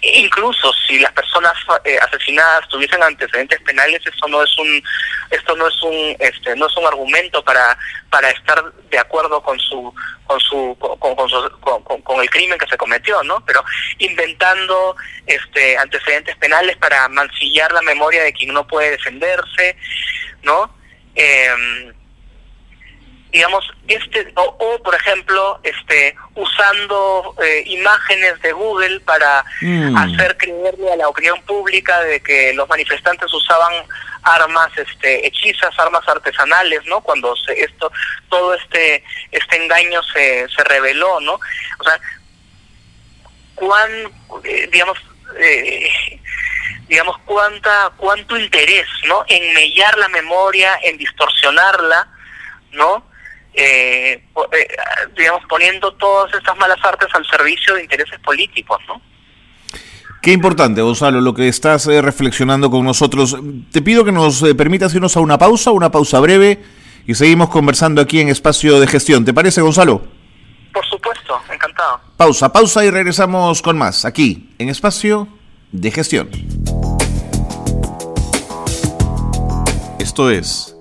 incluso 0.01 0.71
si 0.87 0.99
las 0.99 1.11
personas 1.11 1.53
eh, 1.83 1.97
asesinadas 2.01 2.67
tuviesen 2.69 3.03
antecedentes 3.03 3.59
penales 3.61 4.01
esto 4.05 4.27
no 4.27 4.41
es 4.43 4.57
un 4.57 4.81
esto 5.29 5.55
no 5.55 5.67
es 5.67 5.81
un 5.83 6.15
este 6.19 6.55
no 6.55 6.67
es 6.67 6.77
un 6.77 6.85
argumento 6.85 7.43
para 7.43 7.77
para 8.09 8.29
estar 8.29 8.63
de 8.89 8.97
acuerdo 8.97 9.41
con 9.41 9.59
su 9.59 9.93
con 10.25 10.39
su 10.39 10.77
con, 10.79 11.83
con, 11.83 12.01
con, 12.01 12.21
el 12.21 12.29
crimen 12.29 12.57
que 12.57 12.67
se 12.67 12.77
cometió 12.77 13.21
no 13.23 13.43
pero 13.45 13.63
inventando 13.97 14.95
este 15.25 15.77
antecedentes 15.77 16.37
penales 16.37 16.77
para 16.77 17.09
mancillar 17.09 17.71
la 17.73 17.81
memoria 17.81 18.23
de 18.23 18.33
quien 18.33 18.53
no 18.53 18.65
puede 18.65 18.91
defenderse 18.91 19.75
no 20.43 20.73
eh, 21.15 21.93
digamos 23.31 23.63
este 23.87 24.31
o, 24.35 24.79
por 24.83 24.95
ejemplo 24.95 25.59
este 25.63 26.15
usando 26.35 27.35
eh, 27.43 27.63
imágenes 27.67 28.41
de 28.41 28.51
Google 28.53 28.99
para 29.01 29.45
mm. 29.61 29.95
hacer 29.95 30.35
creerle 30.37 30.91
a 30.91 30.97
la 30.97 31.07
opinión 31.07 31.39
pública 31.43 32.01
de 32.01 32.21
que 32.21 32.53
los 32.53 32.67
manifestantes 32.67 33.31
usaban 33.31 33.73
armas 34.23 34.71
este 34.77 35.27
hechizas 35.27 35.77
armas 35.77 36.07
artesanales 36.07 36.81
no 36.87 37.01
cuando 37.01 37.35
se, 37.35 37.53
esto 37.61 37.91
todo 38.29 38.55
este 38.55 39.03
este 39.31 39.63
engaño 39.63 40.01
se, 40.03 40.47
se 40.49 40.63
reveló 40.63 41.19
no 41.19 41.33
o 41.33 41.83
sea 41.83 41.99
cuán 43.53 43.91
eh, 44.43 44.67
digamos 44.71 44.97
eh, 45.37 46.19
digamos 46.87 47.15
cuánta 47.25 47.91
cuánto 47.95 48.39
interés 48.39 48.87
no 49.07 49.23
en 49.27 49.53
mellar 49.53 49.95
la 49.99 50.07
memoria 50.09 50.79
en 50.81 50.97
distorsionarla 50.97 52.07
no 52.71 53.07
eh, 53.53 54.23
eh, 54.51 54.67
digamos, 55.17 55.43
poniendo 55.49 55.91
todas 55.93 56.33
estas 56.33 56.57
malas 56.57 56.77
artes 56.83 57.09
al 57.13 57.25
servicio 57.25 57.75
de 57.75 57.83
intereses 57.83 58.19
políticos, 58.19 58.79
¿no? 58.87 59.01
Qué 60.21 60.33
importante, 60.33 60.81
Gonzalo, 60.81 61.21
lo 61.21 61.33
que 61.33 61.47
estás 61.47 61.87
eh, 61.87 62.01
reflexionando 62.01 62.69
con 62.69 62.83
nosotros. 62.83 63.37
Te 63.71 63.81
pido 63.81 64.03
que 64.03 64.11
nos 64.11 64.43
eh, 64.43 64.53
permitas 64.53 64.93
irnos 64.93 65.15
a 65.15 65.21
una 65.21 65.37
pausa, 65.37 65.71
una 65.71 65.91
pausa 65.91 66.19
breve, 66.19 66.61
y 67.07 67.15
seguimos 67.15 67.49
conversando 67.49 68.01
aquí 68.01 68.19
en 68.19 68.27
Espacio 68.27 68.81
de 68.81 68.87
Gestión. 68.87 69.23
¿Te 69.23 69.33
parece, 69.33 69.61
Gonzalo? 69.61 70.01
Por 70.73 70.85
supuesto, 70.85 71.39
encantado. 71.51 72.01
Pausa, 72.17 72.51
pausa 72.51 72.83
y 72.83 72.91
regresamos 72.91 73.61
con 73.61 73.77
más, 73.77 74.03
aquí, 74.03 74.49
en 74.59 74.67
Espacio 74.67 75.29
de 75.71 75.89
Gestión. 75.89 76.29
Esto 79.99 80.29
es 80.29 80.75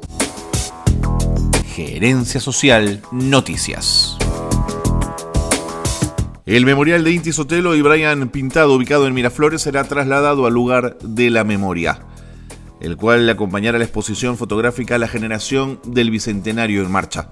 Gerencia 1.79 2.41
Social 2.41 3.03
Noticias. 3.13 4.19
El 6.45 6.67
memorial 6.67 7.05
de 7.05 7.13
Inti 7.13 7.31
Sotelo 7.31 7.77
y 7.77 7.83
Brian 7.83 8.31
Pintado, 8.31 8.75
ubicado 8.75 9.07
en 9.07 9.15
Miraflores, 9.15 9.63
será 9.63 9.85
trasladado 9.85 10.47
al 10.47 10.55
lugar 10.55 10.99
de 11.05 11.31
la 11.31 11.45
memoria, 11.45 12.01
el 12.81 12.97
cual 12.97 13.31
acompañará 13.31 13.79
la 13.79 13.85
exposición 13.85 14.37
fotográfica 14.37 14.99
La 14.99 15.07
generación 15.07 15.79
del 15.87 16.11
Bicentenario 16.11 16.83
en 16.83 16.91
marcha. 16.91 17.29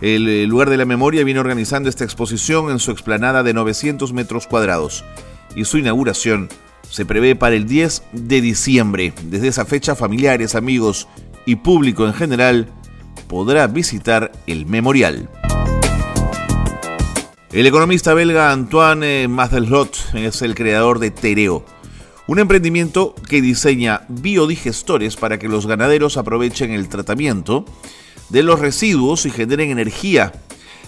El 0.00 0.46
lugar 0.46 0.70
de 0.70 0.76
la 0.76 0.84
memoria 0.84 1.22
viene 1.22 1.38
organizando 1.38 1.88
esta 1.88 2.02
exposición 2.02 2.72
en 2.72 2.80
su 2.80 2.90
explanada 2.90 3.44
de 3.44 3.54
900 3.54 4.12
metros 4.12 4.48
cuadrados 4.48 5.04
y 5.54 5.66
su 5.66 5.78
inauguración 5.78 6.48
se 6.90 7.06
prevé 7.06 7.36
para 7.36 7.54
el 7.54 7.68
10 7.68 8.02
de 8.10 8.40
diciembre. 8.40 9.12
Desde 9.22 9.46
esa 9.46 9.64
fecha, 9.64 9.94
familiares, 9.94 10.56
amigos 10.56 11.06
y 11.46 11.54
público 11.54 12.08
en 12.08 12.14
general 12.14 12.72
podrá 13.28 13.66
visitar 13.66 14.32
el 14.46 14.66
memorial. 14.66 15.28
El 17.52 17.66
economista 17.66 18.14
belga 18.14 18.52
Antoine 18.52 19.28
Mazelot 19.28 19.96
es 20.14 20.42
el 20.42 20.54
creador 20.54 20.98
de 20.98 21.10
Tereo, 21.10 21.64
un 22.26 22.38
emprendimiento 22.38 23.14
que 23.28 23.40
diseña 23.40 24.02
biodigestores 24.08 25.16
para 25.16 25.38
que 25.38 25.48
los 25.48 25.66
ganaderos 25.66 26.16
aprovechen 26.16 26.72
el 26.72 26.88
tratamiento 26.88 27.64
de 28.28 28.42
los 28.42 28.60
residuos 28.60 29.24
y 29.24 29.30
generen 29.30 29.70
energía. 29.70 30.32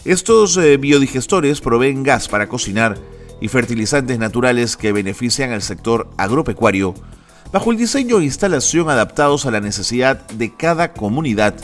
Estos 0.04 0.56
eh, 0.56 0.76
biodigestores 0.76 1.60
proveen 1.60 2.02
gas 2.02 2.28
para 2.28 2.48
cocinar 2.48 2.98
y 3.40 3.48
fertilizantes 3.48 4.18
naturales 4.18 4.76
que 4.76 4.92
benefician 4.92 5.52
al 5.52 5.62
sector 5.62 6.10
agropecuario 6.18 6.94
bajo 7.52 7.72
el 7.72 7.78
diseño 7.78 8.20
e 8.20 8.24
instalación 8.24 8.90
adaptados 8.90 9.46
a 9.46 9.50
la 9.50 9.60
necesidad 9.60 10.26
de 10.28 10.54
cada 10.54 10.92
comunidad 10.92 11.54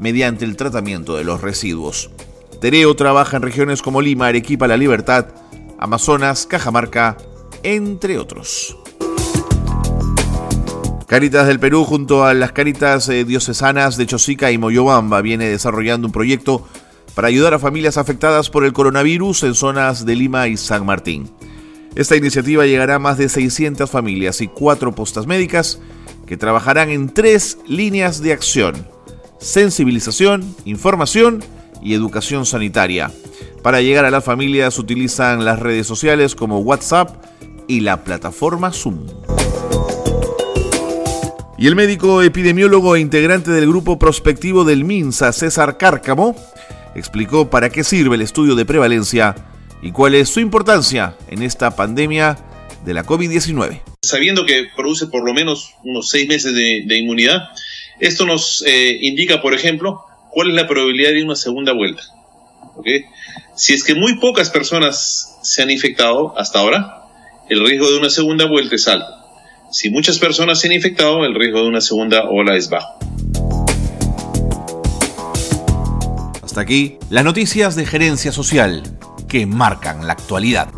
mediante 0.00 0.44
el 0.44 0.56
tratamiento 0.56 1.16
de 1.16 1.24
los 1.24 1.42
residuos. 1.42 2.10
Tereo 2.60 2.96
trabaja 2.96 3.36
en 3.36 3.42
regiones 3.42 3.82
como 3.82 4.02
Lima, 4.02 4.26
Arequipa, 4.26 4.66
La 4.66 4.76
Libertad, 4.76 5.26
Amazonas, 5.78 6.46
Cajamarca, 6.46 7.16
entre 7.62 8.18
otros. 8.18 8.76
Caritas 11.06 11.46
del 11.46 11.60
Perú 11.60 11.84
junto 11.84 12.24
a 12.24 12.34
las 12.34 12.52
Caritas 12.52 13.08
eh, 13.08 13.24
Diocesanas 13.24 13.96
de 13.96 14.06
Chosica 14.06 14.50
y 14.52 14.58
Moyobamba 14.58 15.20
viene 15.22 15.48
desarrollando 15.48 16.06
un 16.06 16.12
proyecto 16.12 16.66
para 17.14 17.28
ayudar 17.28 17.54
a 17.54 17.58
familias 17.58 17.98
afectadas 17.98 18.48
por 18.48 18.64
el 18.64 18.72
coronavirus 18.72 19.42
en 19.42 19.54
zonas 19.54 20.06
de 20.06 20.14
Lima 20.14 20.48
y 20.48 20.56
San 20.56 20.86
Martín. 20.86 21.30
Esta 21.96 22.16
iniciativa 22.16 22.64
llegará 22.64 22.94
a 22.94 23.00
más 23.00 23.18
de 23.18 23.28
600 23.28 23.90
familias 23.90 24.40
y 24.40 24.46
cuatro 24.46 24.94
postas 24.94 25.26
médicas 25.26 25.80
que 26.26 26.36
trabajarán 26.36 26.90
en 26.90 27.12
tres 27.12 27.58
líneas 27.66 28.22
de 28.22 28.32
acción 28.32 28.86
sensibilización, 29.40 30.54
información 30.64 31.42
y 31.82 31.94
educación 31.94 32.46
sanitaria. 32.46 33.10
Para 33.62 33.80
llegar 33.80 34.04
a 34.04 34.10
las 34.10 34.24
familias 34.24 34.78
utilizan 34.78 35.44
las 35.44 35.58
redes 35.58 35.86
sociales 35.86 36.34
como 36.34 36.60
WhatsApp 36.60 37.24
y 37.66 37.80
la 37.80 38.04
plataforma 38.04 38.72
Zoom. 38.72 39.06
Y 41.58 41.66
el 41.66 41.76
médico 41.76 42.22
epidemiólogo 42.22 42.96
e 42.96 43.00
integrante 43.00 43.50
del 43.50 43.68
grupo 43.68 43.98
prospectivo 43.98 44.64
del 44.64 44.84
MINSA, 44.84 45.32
César 45.32 45.76
Cárcamo, 45.76 46.34
explicó 46.94 47.50
para 47.50 47.68
qué 47.68 47.84
sirve 47.84 48.16
el 48.16 48.22
estudio 48.22 48.54
de 48.54 48.64
prevalencia 48.64 49.34
y 49.82 49.92
cuál 49.92 50.14
es 50.14 50.30
su 50.30 50.40
importancia 50.40 51.16
en 51.28 51.42
esta 51.42 51.76
pandemia 51.76 52.38
de 52.84 52.94
la 52.94 53.04
COVID-19. 53.04 53.82
Sabiendo 54.02 54.46
que 54.46 54.68
produce 54.74 55.06
por 55.06 55.22
lo 55.22 55.34
menos 55.34 55.74
unos 55.84 56.08
seis 56.08 56.26
meses 56.28 56.54
de, 56.54 56.84
de 56.86 56.96
inmunidad, 56.96 57.50
esto 58.00 58.26
nos 58.26 58.64
eh, 58.66 58.98
indica, 59.02 59.40
por 59.40 59.54
ejemplo, 59.54 60.04
cuál 60.30 60.48
es 60.48 60.54
la 60.54 60.66
probabilidad 60.66 61.10
de 61.10 61.24
una 61.24 61.36
segunda 61.36 61.72
vuelta. 61.72 62.02
Si 63.54 63.74
es 63.74 63.84
que 63.84 63.94
muy 63.94 64.18
pocas 64.18 64.48
personas 64.50 65.38
se 65.42 65.62
han 65.62 65.70
infectado 65.70 66.38
hasta 66.38 66.60
ahora, 66.60 67.02
el 67.48 67.64
riesgo 67.64 67.90
de 67.90 67.98
una 67.98 68.10
segunda 68.10 68.46
vuelta 68.46 68.74
es 68.74 68.88
alto. 68.88 69.12
Si 69.70 69.90
muchas 69.90 70.18
personas 70.18 70.60
se 70.60 70.68
han 70.68 70.72
infectado, 70.72 71.24
el 71.24 71.34
riesgo 71.34 71.62
de 71.62 71.68
una 71.68 71.80
segunda 71.80 72.28
ola 72.28 72.56
es 72.56 72.70
bajo. 72.70 72.98
Hasta 76.42 76.60
aquí 76.62 76.96
las 77.10 77.24
noticias 77.24 77.76
de 77.76 77.86
gerencia 77.86 78.32
social 78.32 78.82
que 79.28 79.46
marcan 79.46 80.06
la 80.06 80.14
actualidad. 80.14 80.68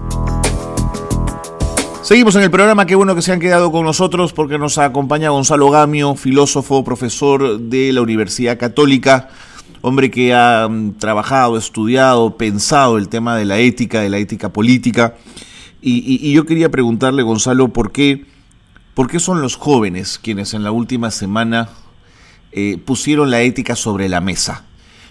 Seguimos 2.03 2.35
en 2.35 2.43
el 2.43 2.51
programa, 2.51 2.85
qué 2.85 2.97
bueno 2.97 3.15
que 3.15 3.23
se 3.23 3.31
han 3.31 3.39
quedado 3.39 3.71
con 3.71 3.85
nosotros 3.85 4.33
porque 4.33 4.59
nos 4.59 4.77
acompaña 4.77 5.31
Gonzalo 5.31 5.71
Gamio, 5.71 6.17
filósofo, 6.17 6.83
profesor 6.83 7.61
de 7.61 7.93
la 7.93 8.03
Universidad 8.03 8.59
Católica, 8.59 9.29
hombre 9.83 10.11
que 10.11 10.35
ha 10.35 10.67
mm, 10.69 10.95
trabajado, 10.99 11.57
estudiado, 11.57 12.37
pensado 12.37 12.99
el 12.99 13.09
tema 13.09 13.37
de 13.37 13.45
la 13.45 13.59
ética, 13.59 14.01
de 14.01 14.11
la 14.11 14.19
ética 14.19 14.53
política. 14.53 15.15
Y, 15.81 16.33
yo 16.33 16.45
quería 16.45 16.73
preguntarle, 16.73 17.23
Gonzalo, 17.23 17.69
¿por 17.69 17.93
qué, 17.93 18.27
por 18.95 19.09
qué 19.09 19.21
son 19.21 19.41
los 19.41 19.55
jóvenes 19.55 20.19
quienes 20.19 20.55
en 20.55 20.65
la 20.65 20.73
última 20.73 21.13
semana 21.13 21.69
eh, 22.51 22.79
pusieron 22.85 23.31
la 23.31 23.43
ética 23.43 23.77
sobre 23.77 24.09
la 24.09 24.21
mesa? 24.21 24.65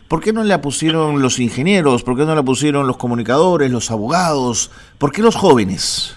¿Por 0.10 0.20
qué 0.22 0.34
no 0.34 0.44
la 0.44 0.60
pusieron 0.60 1.22
los 1.22 1.40
ingenieros? 1.40 2.04
¿Por 2.04 2.18
qué 2.18 2.26
no 2.26 2.36
la 2.36 2.44
pusieron 2.44 2.86
los 2.86 2.98
comunicadores, 2.98 3.72
los 3.72 3.92
abogados? 3.92 4.72
¿Por 4.98 5.14
qué 5.14 5.22
los 5.22 5.38
jóvenes? 5.38 6.16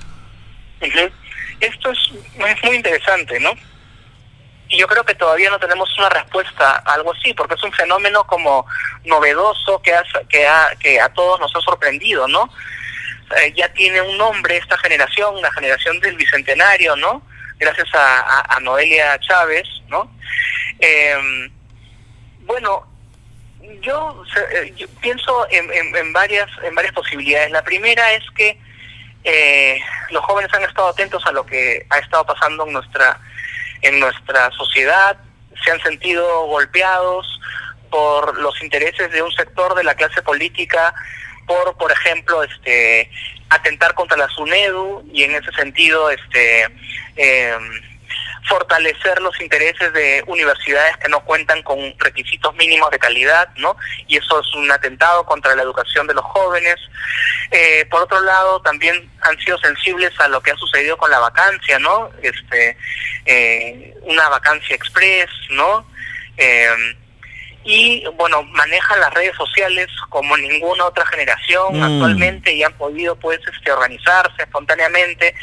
Esto 1.61 1.91
es, 1.91 2.11
muy 2.63 2.77
interesante, 2.77 3.39
¿no? 3.41 3.53
Y 4.69 4.79
yo 4.79 4.87
creo 4.87 5.05
que 5.05 5.15
todavía 5.15 5.51
no 5.51 5.59
tenemos 5.59 5.97
una 5.99 6.09
respuesta 6.09 6.83
a 6.85 6.95
algo 6.95 7.13
así, 7.13 7.33
porque 7.35 7.55
es 7.55 7.63
un 7.63 7.73
fenómeno 7.73 8.25
como 8.25 8.67
novedoso 9.05 9.81
que, 9.83 9.93
que, 10.29 10.47
que 10.81 11.01
a 11.01 11.09
todos 11.11 11.39
nos 11.41 11.55
ha 11.55 11.61
sorprendido, 11.61 12.27
¿no? 12.29 12.51
Eh, 13.37 13.53
ya 13.57 13.69
tiene 13.73 14.01
un 14.01 14.17
nombre 14.19 14.57
esta 14.57 14.77
generación, 14.79 15.41
la 15.41 15.53
generación 15.53 15.99
del 16.01 16.17
Bicentenario, 16.17 16.95
¿no? 16.97 17.23
Gracias 17.59 17.89
a, 17.95 18.59
Noelia 18.61 19.19
Chávez, 19.21 19.67
¿no? 19.89 20.11
Em, 20.79 21.51
bueno, 22.41 22.87
yo, 23.81 24.23
eh, 24.53 24.75
pienso 25.01 25.47
en, 25.51 26.13
varias, 26.13 26.49
en 26.63 26.75
varias 26.75 26.93
posibilidades. 26.93 27.51
La 27.51 27.65
primera 27.65 28.13
es 28.13 28.23
que 28.37 28.59
eh, 29.25 29.81
los 30.11 30.25
jóvenes 30.25 30.53
han 30.55 30.65
estado 30.65 30.89
atentos 30.89 31.25
a 31.27 31.33
lo 31.33 31.45
que 31.45 31.87
ha 31.91 31.99
estado 31.99 32.25
pasando 32.27 32.67
en 32.67 32.75
nuestra, 32.75 33.19
en 33.83 33.99
nuestra 33.99 34.51
sociedad, 34.53 35.17
se 35.65 35.71
han 35.71 35.81
sentido 35.81 36.47
golpeados 36.47 37.41
por 37.91 38.39
los 38.39 38.61
intereses 38.63 39.11
de 39.11 39.23
un 39.23 39.33
sector 39.33 39.75
de 39.75 39.85
la 39.85 39.95
clase 39.95 40.21
política 40.23 40.95
por, 41.47 41.77
por 41.77 41.93
ejemplo, 41.93 42.43
este, 42.43 43.11
atentar 43.51 43.95
contra 43.95 44.17
la 44.17 44.29
SUNEDU 44.29 45.09
y 45.13 45.23
en 45.25 45.35
ese 45.35 45.53
sentido, 45.53 46.11
este, 46.11 46.65
em, 47.17 47.94
fortalecer 48.49 49.21
los 49.21 49.41
intereses 49.41 49.93
de 49.93 50.23
universidades 50.27 50.97
que 50.99 51.09
no 51.09 51.25
cuentan 51.25 51.63
con 51.63 51.79
requisitos 51.99 52.55
mínimos 52.57 52.91
de 52.91 52.99
calidad, 52.99 53.49
¿no? 53.57 53.77
Y 54.07 54.17
eso 54.17 54.41
es 54.41 54.55
un 54.55 54.71
atentado 54.71 55.25
contra 55.25 55.55
la 55.55 55.63
educación 55.63 56.07
de 56.07 56.15
los 56.15 56.25
jóvenes. 56.25 56.77
Eh, 57.51 57.87
por 57.91 58.03
otro 58.03 58.21
lado, 58.21 58.61
también 58.61 59.11
han 59.23 59.39
sido 59.39 59.59
sensibles 59.59 60.19
a 60.21 60.29
lo 60.29 60.43
que 60.43 60.51
ha 60.51 60.57
sucedido 60.57 60.97
con 60.97 61.11
la 61.11 61.21
vacancia, 61.21 61.79
¿no? 61.79 62.11
Este, 62.23 62.77
eh, 63.25 63.95
una 64.03 64.29
vacancia 64.29 64.77
express, 64.77 65.31
¿no? 65.51 65.87
Eh, 66.37 66.69
y 67.65 68.05
bueno, 68.17 68.43
manejan 68.43 69.01
las 69.01 69.15
redes 69.15 69.35
sociales 69.37 69.89
como 70.11 70.37
ninguna 70.37 70.85
otra 70.85 71.07
generación 71.07 71.79
mm. 71.79 71.83
actualmente 71.83 72.53
y 72.53 72.63
han 72.63 72.75
podido 72.75 73.17
pues 73.17 73.41
este, 73.51 73.73
organizarse 73.73 74.43
espontáneamente 74.43 75.35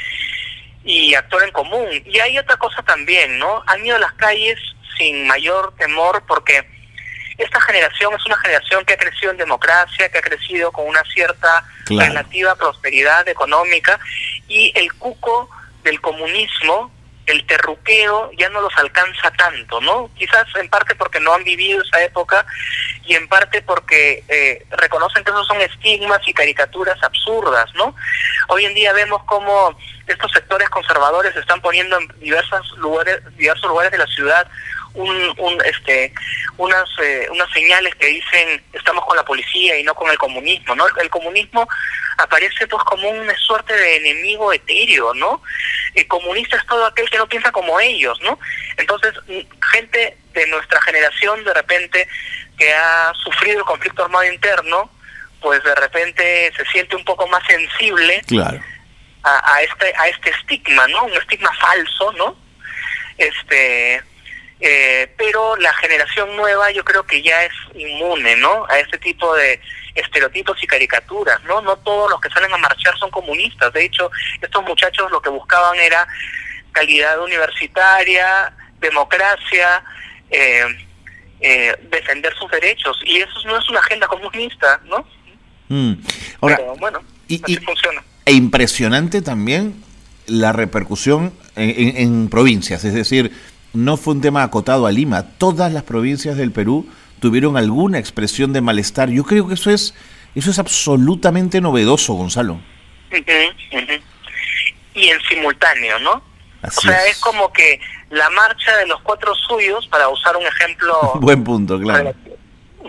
y 0.92 1.16
actuar 1.16 1.44
en 1.44 1.52
común. 1.52 1.88
Y 2.06 2.20
hay 2.20 2.38
otra 2.38 2.58
cosa 2.58 2.84
también, 2.84 3.40
¿no? 3.40 3.64
Han 3.68 3.86
ido 3.86 3.96
a 3.96 4.00
las 4.00 4.14
calles 4.14 4.60
sin 4.98 5.26
mayor 5.26 5.74
temor 5.78 6.22
porque 6.28 6.68
esta 7.38 7.62
generación 7.62 8.14
es 8.14 8.26
una 8.26 8.38
generación 8.38 8.84
que 8.84 8.94
ha 8.94 8.98
crecido 8.98 9.32
en 9.32 9.38
democracia, 9.38 10.10
que 10.10 10.18
ha 10.18 10.22
crecido 10.22 10.72
con 10.72 10.86
una 10.88 11.02
cierta 11.06 11.64
relativa 11.88 12.56
prosperidad 12.56 13.28
económica 13.28 14.00
y 14.50 14.72
el 14.76 14.92
cuco 14.94 15.50
del 15.84 16.00
comunismo 16.02 16.92
el 17.32 17.46
terruqueo 17.46 18.32
ya 18.38 18.50
no 18.50 18.62
los 18.62 18.76
alcanza 18.78 19.32
tanto, 19.32 19.80
¿no? 19.82 20.10
Quizás 20.16 20.46
en 20.56 20.70
parte 20.70 20.96
porque 20.96 21.20
no 21.20 21.34
han 21.34 21.44
vivido 21.44 21.82
esa 21.82 22.04
época 22.04 22.46
y 23.06 23.16
en 23.16 23.28
parte 23.28 23.62
porque 23.62 24.24
eh, 24.28 24.66
reconocen 24.72 25.24
que 25.24 25.32
esos 25.32 25.48
son 25.48 25.62
estigmas 25.62 26.20
y 26.28 26.34
caricaturas 26.34 27.02
absurdas, 27.02 27.74
¿no? 27.76 27.96
Hoy 28.50 28.66
en 28.66 28.74
día 28.74 28.94
vemos 28.94 29.24
cómo 29.26 29.78
estos 30.08 30.32
sectores 30.32 30.70
conservadores 30.70 31.36
están 31.36 31.62
poniendo 31.62 31.98
en 32.00 32.08
diversos 32.20 32.78
lugares, 32.78 33.22
diversos 33.38 33.70
lugares 33.70 33.92
de 33.92 33.98
la 33.98 34.08
ciudad 34.08 34.48
un, 34.94 35.34
un 35.38 35.58
este 35.66 36.14
unas 36.58 36.90
eh, 37.02 37.28
unas 37.32 37.50
señales 37.52 37.96
que 37.96 38.08
dicen 38.08 38.62
estamos 38.74 39.06
con 39.06 39.16
la 39.16 39.24
policía 39.24 39.80
y 39.80 39.84
no 39.84 39.94
con 39.96 40.10
el 40.12 40.18
comunismo 40.18 40.76
no 40.76 40.86
el, 41.00 41.10
comunismo 41.10 41.68
aparece 42.18 42.68
pues 42.68 42.84
como 42.84 43.10
una 43.10 43.36
suerte 43.38 43.74
de 43.74 43.98
enemigo 43.98 44.52
etéreo 44.52 45.14
no 45.14 45.42
el 45.96 46.08
comunista 46.08 46.58
es 46.58 46.66
todo 46.66 46.86
aquel 46.86 47.10
que 47.10 47.18
no 47.18 47.28
piensa 47.28 47.52
como 47.52 47.80
ellos 47.80 48.20
no 48.22 48.40
entonces 48.78 49.14
gente 49.72 50.18
de 50.34 50.48
nuestra 50.48 50.82
generación 50.82 51.44
de 51.44 51.54
repente 51.54 52.08
que 52.58 52.74
ha 52.74 53.14
sufrido 53.24 53.60
el 53.60 53.66
conflicto 53.66 54.04
armado 54.04 54.26
interno 54.26 54.90
pues 55.40 55.64
de 55.64 55.76
repente 55.76 56.54
se 56.56 56.66
siente 56.66 56.96
un 56.96 57.04
poco 57.04 57.28
más 57.28 57.44
sensible 57.46 58.22
a, 59.24 59.56
a 59.56 59.62
este 59.62 59.94
a 59.98 60.08
este 60.08 60.30
estigma 60.30 60.88
no 60.88 61.06
un 61.06 61.14
estigma 61.14 61.52
falso 61.54 62.12
no 62.14 62.38
este 63.18 64.02
eh, 64.62 65.12
pero 65.18 65.56
la 65.58 65.74
generación 65.74 66.36
nueva 66.36 66.70
yo 66.70 66.86
creo 66.86 67.04
que 67.04 67.24
ya 67.24 67.44
es 67.44 67.54
inmune, 67.74 68.36
¿no? 68.36 68.68
A 68.70 68.78
este 68.78 69.00
tipo 69.00 69.36
de 69.36 69.60
estereotipos 69.96 70.62
y 70.64 70.68
caricaturas, 70.68 71.44
¿no? 71.44 71.62
No 71.62 71.76
todos 71.78 72.10
los 72.10 72.22
que 72.22 72.30
salen 72.30 72.54
a 72.54 72.58
marchar 72.58 72.98
son 72.98 73.10
comunistas. 73.12 73.72
De 73.74 73.86
hecho, 73.86 74.10
estos 74.42 74.64
muchachos 74.64 75.12
lo 75.12 75.22
que 75.22 75.30
buscaban 75.30 75.78
era 75.80 76.08
calidad 76.72 77.22
universitaria, 77.22 78.54
democracia, 78.80 79.84
eh, 80.30 80.66
eh, 81.40 81.76
defender 81.90 82.34
sus 82.38 82.50
derechos. 82.52 83.00
Y 83.06 83.18
eso 83.18 83.34
no 83.46 83.58
es 83.58 83.70
una 83.70 83.80
agenda 83.80 84.08
comunista, 84.08 84.80
¿no? 84.86 85.06
Mm. 85.70 85.94
Ahora, 86.42 86.60
bueno, 86.80 87.00
así 87.26 87.58
funciona. 87.58 88.04
E 88.26 88.34
impresionante 88.34 89.22
también 89.22 89.84
la 90.28 90.54
repercusión 90.54 91.34
en 91.56 92.30
provincias, 92.30 92.86
es 92.86 92.94
decir, 92.94 93.34
no 93.74 93.98
fue 93.98 94.14
un 94.14 94.22
tema 94.22 94.44
acotado 94.44 94.86
a 94.86 94.92
Lima. 94.92 95.24
Todas 95.38 95.72
las 95.72 95.84
provincias 95.84 96.38
del 96.38 96.52
Perú 96.52 96.88
tuvieron 97.22 97.56
alguna 97.56 98.00
expresión 98.00 98.52
de 98.52 98.60
malestar. 98.62 99.10
Yo 99.10 99.24
creo 99.24 99.48
que 99.48 99.54
eso 99.54 99.70
es, 99.70 99.94
eso 100.36 100.52
es 100.52 100.60
absolutamente 100.60 101.62
novedoso, 101.62 102.14
Gonzalo. 102.16 102.60
Y 104.94 105.08
en 105.08 105.22
simultáneo, 105.30 106.00
¿no? 106.00 106.24
o 106.64 106.70
sea, 106.70 107.06
es. 107.06 107.20
como 107.20 107.52
que 107.54 107.80
la 108.10 108.30
marcha 108.32 108.76
de 108.78 108.88
los 108.88 109.02
cuatro 109.02 109.34
suyos, 109.36 109.88
para 109.88 110.10
usar 110.10 110.36
un 110.36 110.46
ejemplo... 110.46 111.14
Buen 111.16 111.44
punto, 111.44 111.80
claro. 111.80 112.14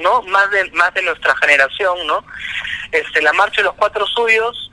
¿No? 0.01 0.23
Más 0.23 0.51
de, 0.51 0.71
más 0.73 0.93
de 0.95 1.03
nuestra 1.03 1.37
generación, 1.37 2.07
¿no? 2.07 2.25
Este, 2.91 3.23
la 3.23 3.33
marcha 3.35 3.61
de 3.61 3.65
los 3.65 3.75
cuatro 3.75 4.07
suyos 4.07 4.71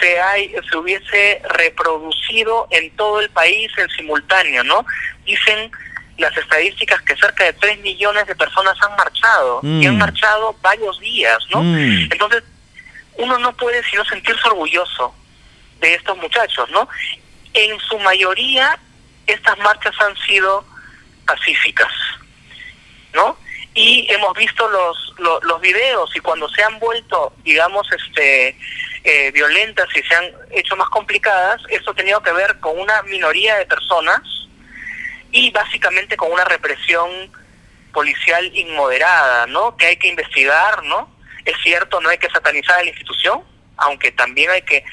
se, 0.00 0.20
hay, 0.20 0.54
se 0.70 0.76
hubiese 0.76 1.42
reproducido 1.50 2.66
en 2.70 2.90
todo 2.96 3.20
el 3.20 3.28
país 3.30 3.70
en 3.76 3.88
simultáneo, 3.90 4.64
¿no? 4.64 4.84
Dicen 5.24 5.70
las 6.18 6.36
estadísticas 6.36 7.00
que 7.02 7.16
cerca 7.16 7.44
de 7.44 7.52
3 7.54 7.80
millones 7.80 8.26
de 8.26 8.34
personas 8.34 8.76
han 8.82 8.94
marchado 8.96 9.60
y 9.62 9.86
han 9.86 9.96
mm. 9.96 9.98
marchado 9.98 10.56
varios 10.60 10.98
días, 11.00 11.38
¿no? 11.52 11.62
Mm. 11.62 12.08
Entonces, 12.10 12.42
uno 13.14 13.38
no 13.38 13.56
puede 13.56 13.82
sino 13.84 14.04
sentirse 14.04 14.46
orgulloso 14.48 15.14
de 15.80 15.94
estos 15.94 16.16
muchachos, 16.18 16.68
¿no? 16.70 16.88
En 17.54 17.78
su 17.80 17.98
mayoría, 17.98 18.78
estas 19.26 19.58
marchas 19.58 19.94
han 20.00 20.16
sido 20.26 20.64
pacíficas, 21.26 21.92
¿no? 23.14 23.36
Y 23.74 24.06
hemos 24.12 24.36
visto 24.36 24.68
los, 24.68 25.14
los, 25.18 25.42
los 25.44 25.60
videos 25.60 26.14
y 26.14 26.20
cuando 26.20 26.48
se 26.50 26.62
han 26.62 26.78
vuelto, 26.78 27.32
digamos, 27.42 27.86
este 27.92 28.56
eh, 29.04 29.30
violentas 29.32 29.88
y 29.96 30.02
se 30.02 30.14
han 30.14 30.26
hecho 30.50 30.76
más 30.76 30.88
complicadas, 30.90 31.60
esto 31.70 31.90
ha 31.90 31.94
tenido 31.94 32.22
que 32.22 32.32
ver 32.32 32.60
con 32.60 32.78
una 32.78 33.02
minoría 33.02 33.56
de 33.56 33.66
personas 33.66 34.20
y 35.32 35.50
básicamente 35.50 36.16
con 36.16 36.30
una 36.30 36.44
represión 36.44 37.10
policial 37.92 38.50
inmoderada, 38.54 39.46
¿no? 39.46 39.76
Que 39.76 39.86
hay 39.86 39.96
que 39.96 40.08
investigar, 40.08 40.84
¿no? 40.84 41.10
Es 41.44 41.56
cierto, 41.62 42.00
no 42.00 42.08
hay 42.08 42.18
que 42.18 42.30
satanizar 42.30 42.78
a 42.78 42.82
la 42.82 42.90
institución, 42.90 43.42
aunque 43.76 44.12
también 44.12 44.50
hay 44.50 44.62
que, 44.62 44.84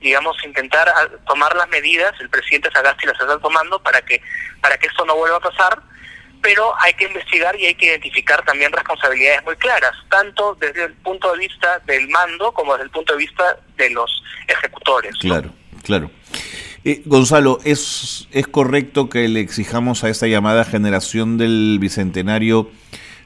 digamos, 0.00 0.36
intentar 0.44 0.88
tomar 1.26 1.54
las 1.56 1.68
medidas, 1.68 2.14
el 2.20 2.30
presidente 2.30 2.70
Sagasti 2.72 3.06
las 3.06 3.20
está 3.20 3.38
tomando 3.38 3.82
para 3.82 4.00
que, 4.02 4.22
para 4.60 4.78
que 4.78 4.86
esto 4.86 5.04
no 5.04 5.16
vuelva 5.16 5.36
a 5.36 5.40
pasar, 5.40 5.82
pero 6.40 6.72
hay 6.80 6.94
que 6.94 7.04
investigar 7.04 7.54
y 7.56 7.66
hay 7.66 7.74
que 7.74 7.86
identificar 7.86 8.42
también 8.44 8.72
responsabilidades 8.72 9.44
muy 9.44 9.56
claras, 9.56 9.92
tanto 10.08 10.56
desde 10.58 10.84
el 10.84 10.94
punto 10.94 11.32
de 11.32 11.38
vista 11.38 11.80
del 11.80 12.08
mando 12.08 12.52
como 12.52 12.72
desde 12.72 12.84
el 12.84 12.90
punto 12.90 13.12
de 13.12 13.18
vista 13.18 13.58
de 13.76 13.90
los 13.90 14.22
ejecutores. 14.48 15.14
Claro, 15.18 15.50
claro. 15.84 16.10
Eh, 16.84 17.02
Gonzalo, 17.04 17.58
¿es, 17.64 18.26
¿es 18.30 18.48
correcto 18.48 19.10
que 19.10 19.28
le 19.28 19.40
exijamos 19.40 20.02
a 20.02 20.08
esta 20.08 20.26
llamada 20.26 20.64
generación 20.64 21.36
del 21.36 21.78
Bicentenario 21.78 22.70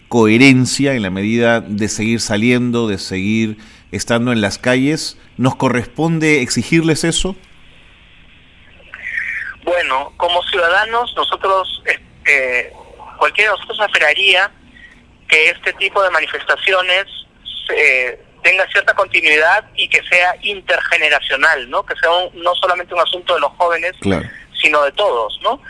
coherencia 0.09 0.95
en 0.95 1.03
la 1.03 1.11
medida 1.11 1.61
de 1.61 1.89
seguir 1.89 2.21
saliendo, 2.21 2.89
de 2.89 2.99
seguir 2.99 3.59
estando 3.93 4.33
en 4.33 4.41
las 4.41 4.59
calles? 4.59 5.19
¿Nos 5.37 5.55
corresponde 5.55 6.43
exigirles 6.43 7.05
eso? 7.05 7.37
Bueno, 9.63 10.13
como 10.17 10.43
ciudadanos 10.43 11.15
nosotros 11.17 11.83
eh, 12.27 12.73
cualquiera 13.19 13.53
de 13.53 13.57
nosotros 13.57 13.87
esperaría 13.87 14.51
que 15.29 15.51
este 15.51 15.73
tipo 15.75 16.03
de 16.03 16.11
manifestaciones 16.11 17.07
eh, 17.77 18.21
tenga 18.45 18.67
cierta 18.69 18.95
continuidad 18.95 19.65
y 19.75 19.89
que 19.89 20.03
sea 20.05 20.37
intergeneracional, 20.43 21.69
¿no? 21.71 21.85
Que 21.85 21.97
sea 21.97 22.11
no 22.35 22.55
solamente 22.57 22.95
un 22.95 23.01
asunto 23.01 23.35
de 23.35 23.41
los 23.41 23.51
jóvenes, 23.53 23.93
sino 24.61 24.83
de 24.83 24.93
todos, 24.93 25.41
¿no? 25.43 25.61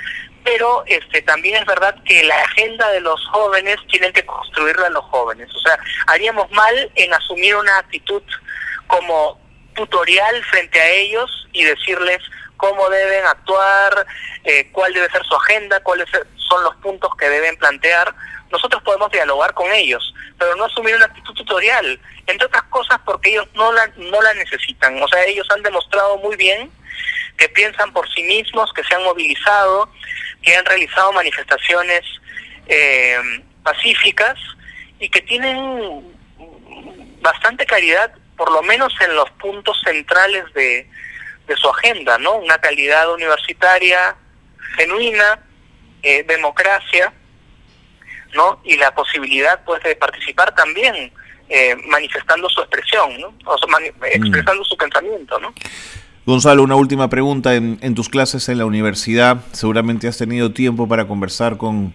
Pero 0.43 0.83
este 0.87 1.23
también 1.23 1.57
es 1.57 1.65
verdad 1.67 1.95
que 2.05 2.25
la 2.25 2.37
agenda 2.37 2.91
de 2.91 3.01
los 3.01 3.25
jóvenes 3.29 3.77
tienen 3.91 4.13
que 4.13 4.27
construirla 4.27 4.91
los 4.91 5.05
jóvenes. 5.05 5.49
O 5.55 5.61
sea, 5.61 5.79
haríamos 6.09 6.51
mal 6.51 6.91
en 6.97 7.15
asumir 7.15 7.55
una 7.55 7.79
actitud 7.79 8.23
como 8.89 9.41
tutorial 9.75 10.45
frente 10.45 10.81
a 10.81 10.91
ellos 10.91 11.31
y 11.53 11.65
decirles 11.65 12.19
cómo 12.57 12.89
deben 12.91 13.25
actuar, 13.25 14.07
eh, 14.45 14.69
cuál 14.73 14.93
debe 14.93 15.09
ser 15.11 15.23
su 15.25 15.35
agenda, 15.37 15.81
cuál 15.81 16.01
debe 16.01 16.11
ser 16.11 16.27
son 16.49 16.63
los 16.65 16.75
puntos 16.77 17.11
que 17.17 17.29
deben 17.29 17.57
plantear, 17.57 18.15
nosotros 18.51 18.83
podemos 18.83 19.11
dialogar 19.11 19.53
con 19.55 19.71
ellos, 19.73 20.15
pero 20.39 20.55
no 20.57 20.65
asumir 20.65 20.95
una 20.95 21.07
actitud 21.07 21.35
tutorial, 21.35 22.01
entre 22.27 22.47
otras 22.47 22.63
cosas 22.65 23.01
porque 23.05 23.31
ellos 23.31 23.49
no 23.55 23.73
la, 23.73 23.87
no 23.97 24.21
la 24.21 24.35
necesitan. 24.35 25.03
O 25.03 25.09
sea, 25.09 25.25
ellos 25.25 25.47
han 25.51 25.63
demostrado 25.63 26.19
muy 26.19 26.37
bien 26.37 26.71
que 27.37 27.49
piensan 27.49 27.93
por 27.93 28.09
sí 28.13 28.23
mismos, 28.23 28.73
que 28.73 28.85
se 28.85 28.95
han 28.95 29.03
movilizado, 29.03 29.91
que 30.43 30.55
han 30.55 30.65
realizado 30.65 31.13
manifestaciones 31.13 32.03
eh, 32.67 33.19
pacíficas 33.63 34.39
y 35.01 35.09
que 35.09 35.21
tienen 35.23 36.15
bastante 37.21 37.67
calidad, 37.67 38.13
por 38.37 38.53
lo 38.53 38.63
menos 38.63 38.93
en 39.01 39.17
los 39.17 39.31
puntos 39.33 39.81
centrales 39.85 40.45
de, 40.55 40.89
de 41.47 41.57
su 41.57 41.69
agenda, 41.69 42.19
¿no? 42.19 42.37
Una 42.37 42.59
calidad 42.59 43.13
universitaria 43.13 44.17
genuina, 44.77 45.41
eh, 46.05 46.23
democracia, 46.29 47.13
¿no? 48.35 48.61
Y 48.63 48.77
la 48.77 48.95
posibilidad, 48.95 49.65
pues, 49.65 49.83
de 49.83 49.97
participar 49.97 50.55
también 50.55 51.11
eh, 51.49 51.77
manifestando 51.89 52.47
su 52.51 52.61
expresión, 52.61 53.19
¿no? 53.19 53.35
O 53.47 53.57
sea, 53.57 53.69
mm. 53.69 54.05
expresando 54.05 54.63
su 54.65 54.77
pensamiento, 54.77 55.41
¿no? 55.41 55.55
Gonzalo, 56.27 56.63
una 56.63 56.77
última 56.77 57.09
pregunta. 57.09 57.55
En, 57.55 57.79
en, 57.81 57.95
tus 57.95 58.11
clases 58.11 58.49
en 58.51 58.59
la 58.59 58.67
universidad, 58.67 59.41
seguramente 59.53 60.09
has 60.09 60.19
tenido 60.19 60.53
tiempo 60.53 60.87
para 60.87 61.09
conversar 61.09 61.57
con, 61.57 61.95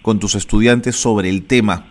con 0.00 0.18
tus 0.18 0.34
estudiantes 0.34 0.96
sobre 0.96 1.28
el 1.28 1.44
tema. 1.46 1.86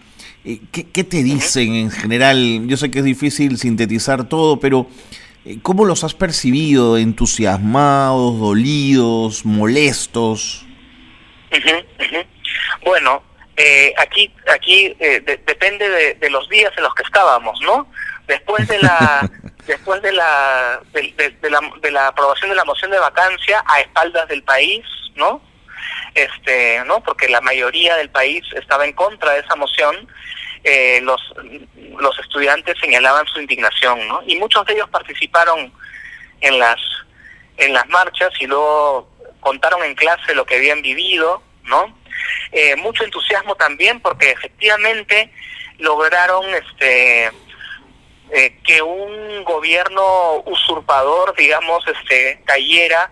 Eh, 0.46 0.62
¿Qué, 0.72 0.86
¿Qué, 0.86 1.04
te 1.04 1.22
dicen 1.22 1.74
en 1.74 1.92
general? 1.92 2.66
Yo 2.66 2.78
sé 2.78 2.90
que 2.90 3.00
es 3.00 3.06
difícil 3.06 3.60
sintetizar 3.60 4.28
todo, 4.28 4.60
pero 4.60 4.88
¿cómo 5.62 5.86
los 5.86 6.04
has 6.04 6.16
percibido? 6.16 6.98
¿Entusiasmados, 6.98 8.40
dolidos, 8.40 9.46
molestos? 9.46 10.66
Bueno, 12.84 13.24
eh, 13.58 13.94
aquí 13.98 14.34
aquí 14.52 14.96
eh, 15.00 15.22
depende 15.46 16.16
de, 16.16 16.30
los 16.30 16.48
días 16.50 16.72
en 16.78 16.84
los 16.84 16.96
que 16.96 17.04
estábamos, 17.04 17.60
¿no? 17.62 17.92
Después 18.28 18.68
de 18.68 18.80
la 18.80 19.30
después 19.68 20.02
de 20.02 20.12
la 20.12 20.82
de, 20.94 21.50
la 21.50 21.62
de 21.82 21.92
la 21.92 22.08
aprobación 22.08 22.50
de 22.50 22.56
la 22.56 22.66
moción 22.66 22.92
de 22.92 23.00
vacancia 23.00 23.64
a 23.68 23.82
espaldas 23.82 24.28
del 24.30 24.44
país, 24.44 24.84
¿no? 25.16 25.42
Este, 26.16 26.84
¿no? 26.86 27.04
Porque 27.04 27.30
la 27.30 27.42
mayoría 27.42 27.96
del 27.98 28.10
país 28.10 28.44
estaba 28.56 28.86
en 28.86 28.94
contra 28.94 29.34
de 29.34 29.42
esa 29.42 29.56
moción. 29.56 30.08
Eh, 30.64 31.02
los 31.04 31.22
los 32.00 32.18
estudiantes 32.20 32.76
señalaban 32.80 33.26
su 33.28 33.42
indignación, 33.42 34.08
¿no? 34.08 34.22
Y 34.26 34.38
muchos 34.38 34.66
de 34.66 34.74
ellos 34.74 34.90
participaron 34.90 35.74
en 36.40 36.58
las 36.58 36.80
en 37.58 37.74
las 37.74 37.88
marchas 37.90 38.32
y 38.40 38.48
luego 38.48 39.11
contaron 39.42 39.84
en 39.84 39.96
clase 39.96 40.34
lo 40.34 40.46
que 40.46 40.56
habían 40.56 40.82
vivido, 40.82 41.44
¿no? 41.64 41.98
Eh, 42.52 42.76
mucho 42.78 43.04
entusiasmo 43.04 43.56
también 43.56 44.00
porque 44.00 44.32
efectivamente 44.32 45.32
lograron 45.78 46.46
este 46.54 47.32
eh, 48.34 48.58
que 48.64 48.82
un 48.82 49.44
gobierno 49.44 50.42
usurpador, 50.46 51.36
digamos, 51.36 51.84
este 51.88 52.42
cayera, 52.46 53.12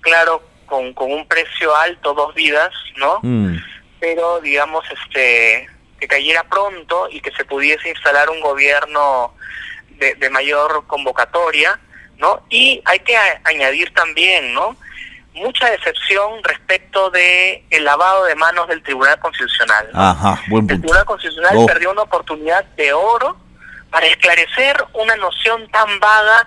claro, 0.00 0.42
con, 0.66 0.92
con 0.94 1.12
un 1.12 1.28
precio 1.28 1.76
alto, 1.76 2.14
dos 2.14 2.34
vidas, 2.34 2.72
¿no? 2.96 3.20
Mm. 3.22 3.56
Pero 4.00 4.40
digamos, 4.40 4.84
este 4.90 5.68
que 6.00 6.08
cayera 6.08 6.44
pronto 6.44 7.08
y 7.10 7.20
que 7.20 7.30
se 7.32 7.44
pudiese 7.44 7.88
instalar 7.88 8.28
un 8.28 8.40
gobierno 8.40 9.34
de, 9.90 10.14
de 10.14 10.30
mayor 10.30 10.86
convocatoria, 10.86 11.78
¿no? 12.18 12.42
Y 12.50 12.82
hay 12.84 12.98
que 13.00 13.16
añadir 13.44 13.92
también, 13.94 14.52
¿no? 14.52 14.76
Mucha 15.36 15.70
decepción 15.70 16.42
respecto 16.42 17.10
de 17.10 17.64
el 17.70 17.84
lavado 17.84 18.24
de 18.24 18.34
manos 18.34 18.68
del 18.68 18.82
Tribunal 18.82 19.18
Constitucional. 19.20 19.88
El 20.50 20.66
Tribunal 20.66 21.04
Constitucional 21.04 21.56
oh. 21.56 21.66
perdió 21.66 21.90
una 21.90 22.02
oportunidad 22.02 22.64
de 22.76 22.92
oro 22.92 23.36
para 23.90 24.06
esclarecer 24.06 24.76
una 24.94 25.16
noción 25.16 25.68
tan 25.70 26.00
vaga 26.00 26.46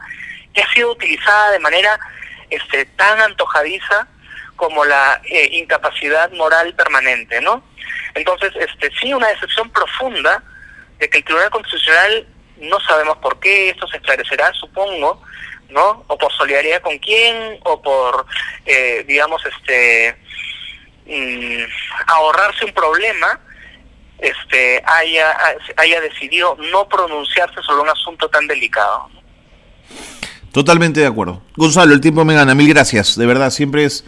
que 0.53 0.61
ha 0.61 0.73
sido 0.73 0.91
utilizada 0.91 1.51
de 1.51 1.59
manera 1.59 1.99
este, 2.49 2.85
tan 2.85 3.21
antojadiza 3.21 4.07
como 4.55 4.83
la 4.83 5.21
eh, 5.23 5.49
incapacidad 5.53 6.31
moral 6.31 6.73
permanente, 6.73 7.39
¿no? 7.41 7.63
Entonces, 8.13 8.51
este, 8.55 8.91
sí, 8.99 9.13
una 9.13 9.27
decepción 9.27 9.69
profunda 9.69 10.43
de 10.97 11.09
que 11.09 11.19
el 11.19 11.23
Tribunal 11.23 11.49
Constitucional 11.49 12.27
no 12.57 12.79
sabemos 12.81 13.17
por 13.19 13.39
qué, 13.39 13.69
esto 13.69 13.87
se 13.87 13.97
esclarecerá, 13.97 14.51
supongo, 14.53 15.23
¿no? 15.69 16.03
O 16.07 16.17
por 16.17 16.31
solidaridad 16.33 16.81
con 16.81 16.97
quién, 16.99 17.59
o 17.63 17.81
por, 17.81 18.25
eh, 18.65 19.03
digamos, 19.07 19.41
este, 19.45 20.15
mm, 21.05 21.63
ahorrarse 22.07 22.65
un 22.65 22.73
problema, 22.73 23.39
este, 24.19 24.83
haya, 24.85 25.33
haya 25.77 26.01
decidido 26.01 26.57
no 26.71 26.87
pronunciarse 26.87 27.61
sobre 27.61 27.81
un 27.81 27.89
asunto 27.89 28.29
tan 28.29 28.47
delicado. 28.47 29.09
Totalmente 30.51 30.99
de 30.99 31.05
acuerdo. 31.05 31.41
Gonzalo, 31.55 31.93
el 31.93 32.01
tiempo 32.01 32.25
me 32.25 32.33
gana. 32.33 32.55
Mil 32.55 32.67
gracias. 32.67 33.15
De 33.15 33.25
verdad, 33.25 33.51
siempre 33.51 33.85
es, 33.85 34.03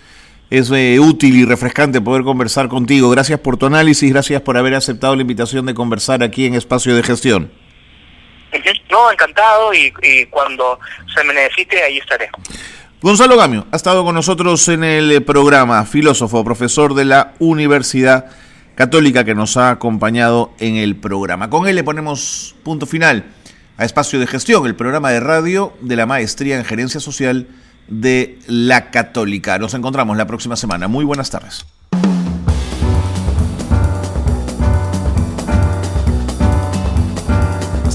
es 0.50 0.72
eh, 0.72 1.00
útil 1.00 1.36
y 1.38 1.46
refrescante 1.46 2.02
poder 2.02 2.24
conversar 2.24 2.68
contigo. 2.68 3.10
Gracias 3.10 3.40
por 3.40 3.58
tu 3.58 3.68
análisis, 3.68 4.12
gracias 4.12 4.42
por 4.42 4.58
haber 4.58 4.74
aceptado 4.74 5.16
la 5.16 5.22
invitación 5.22 5.66
de 5.66 5.74
conversar 5.74 6.24
aquí 6.24 6.46
en 6.46 6.56
Espacio 6.56 6.96
de 6.96 7.04
Gestión. 7.04 7.52
No, 8.90 9.12
encantado 9.12 9.74
y, 9.74 9.92
cuando 10.30 10.80
se 11.14 11.24
me 11.24 11.34
necesite 11.34 11.82
ahí 11.84 11.98
estaré. 11.98 12.30
Gonzalo 13.02 13.36
Gamio 13.36 13.66
ha 13.72 13.76
estado 13.76 14.04
con 14.04 14.14
nosotros 14.16 14.68
en 14.68 14.84
el 14.84 15.24
programa, 15.24 15.84
filósofo, 15.86 16.44
profesor 16.44 16.94
de 16.94 17.06
la 17.06 17.34
Universidad 17.40 18.28
Católica 18.76 19.24
que 19.24 19.36
nos 19.36 19.58
ha 19.58 19.72
acompañado 19.72 20.54
en 20.60 20.76
el 20.76 20.96
programa. 20.96 21.50
Con 21.50 21.68
él 21.68 21.76
le 21.76 21.84
ponemos 21.84 22.56
punto 22.64 22.86
final 22.86 23.26
a 23.78 23.86
Espacio 23.86 24.20
de 24.20 24.28
Gestión, 24.28 24.66
el 24.66 24.76
programa 24.76 25.10
de 25.10 25.20
radio 25.20 25.74
de 25.82 25.96
la 25.96 26.06
Maestría 26.06 26.58
en 26.58 26.66
Gerencia 26.66 27.00
Social 27.00 27.48
de 27.88 28.40
la 28.48 28.92
Católica. 28.92 29.58
Nos 29.58 29.74
encontramos 29.74 30.16
la 30.18 30.28
próxima 30.28 30.56
semana. 30.56 30.88
Muy 30.88 31.04
buenas 31.04 31.30
tardes. 31.30 31.66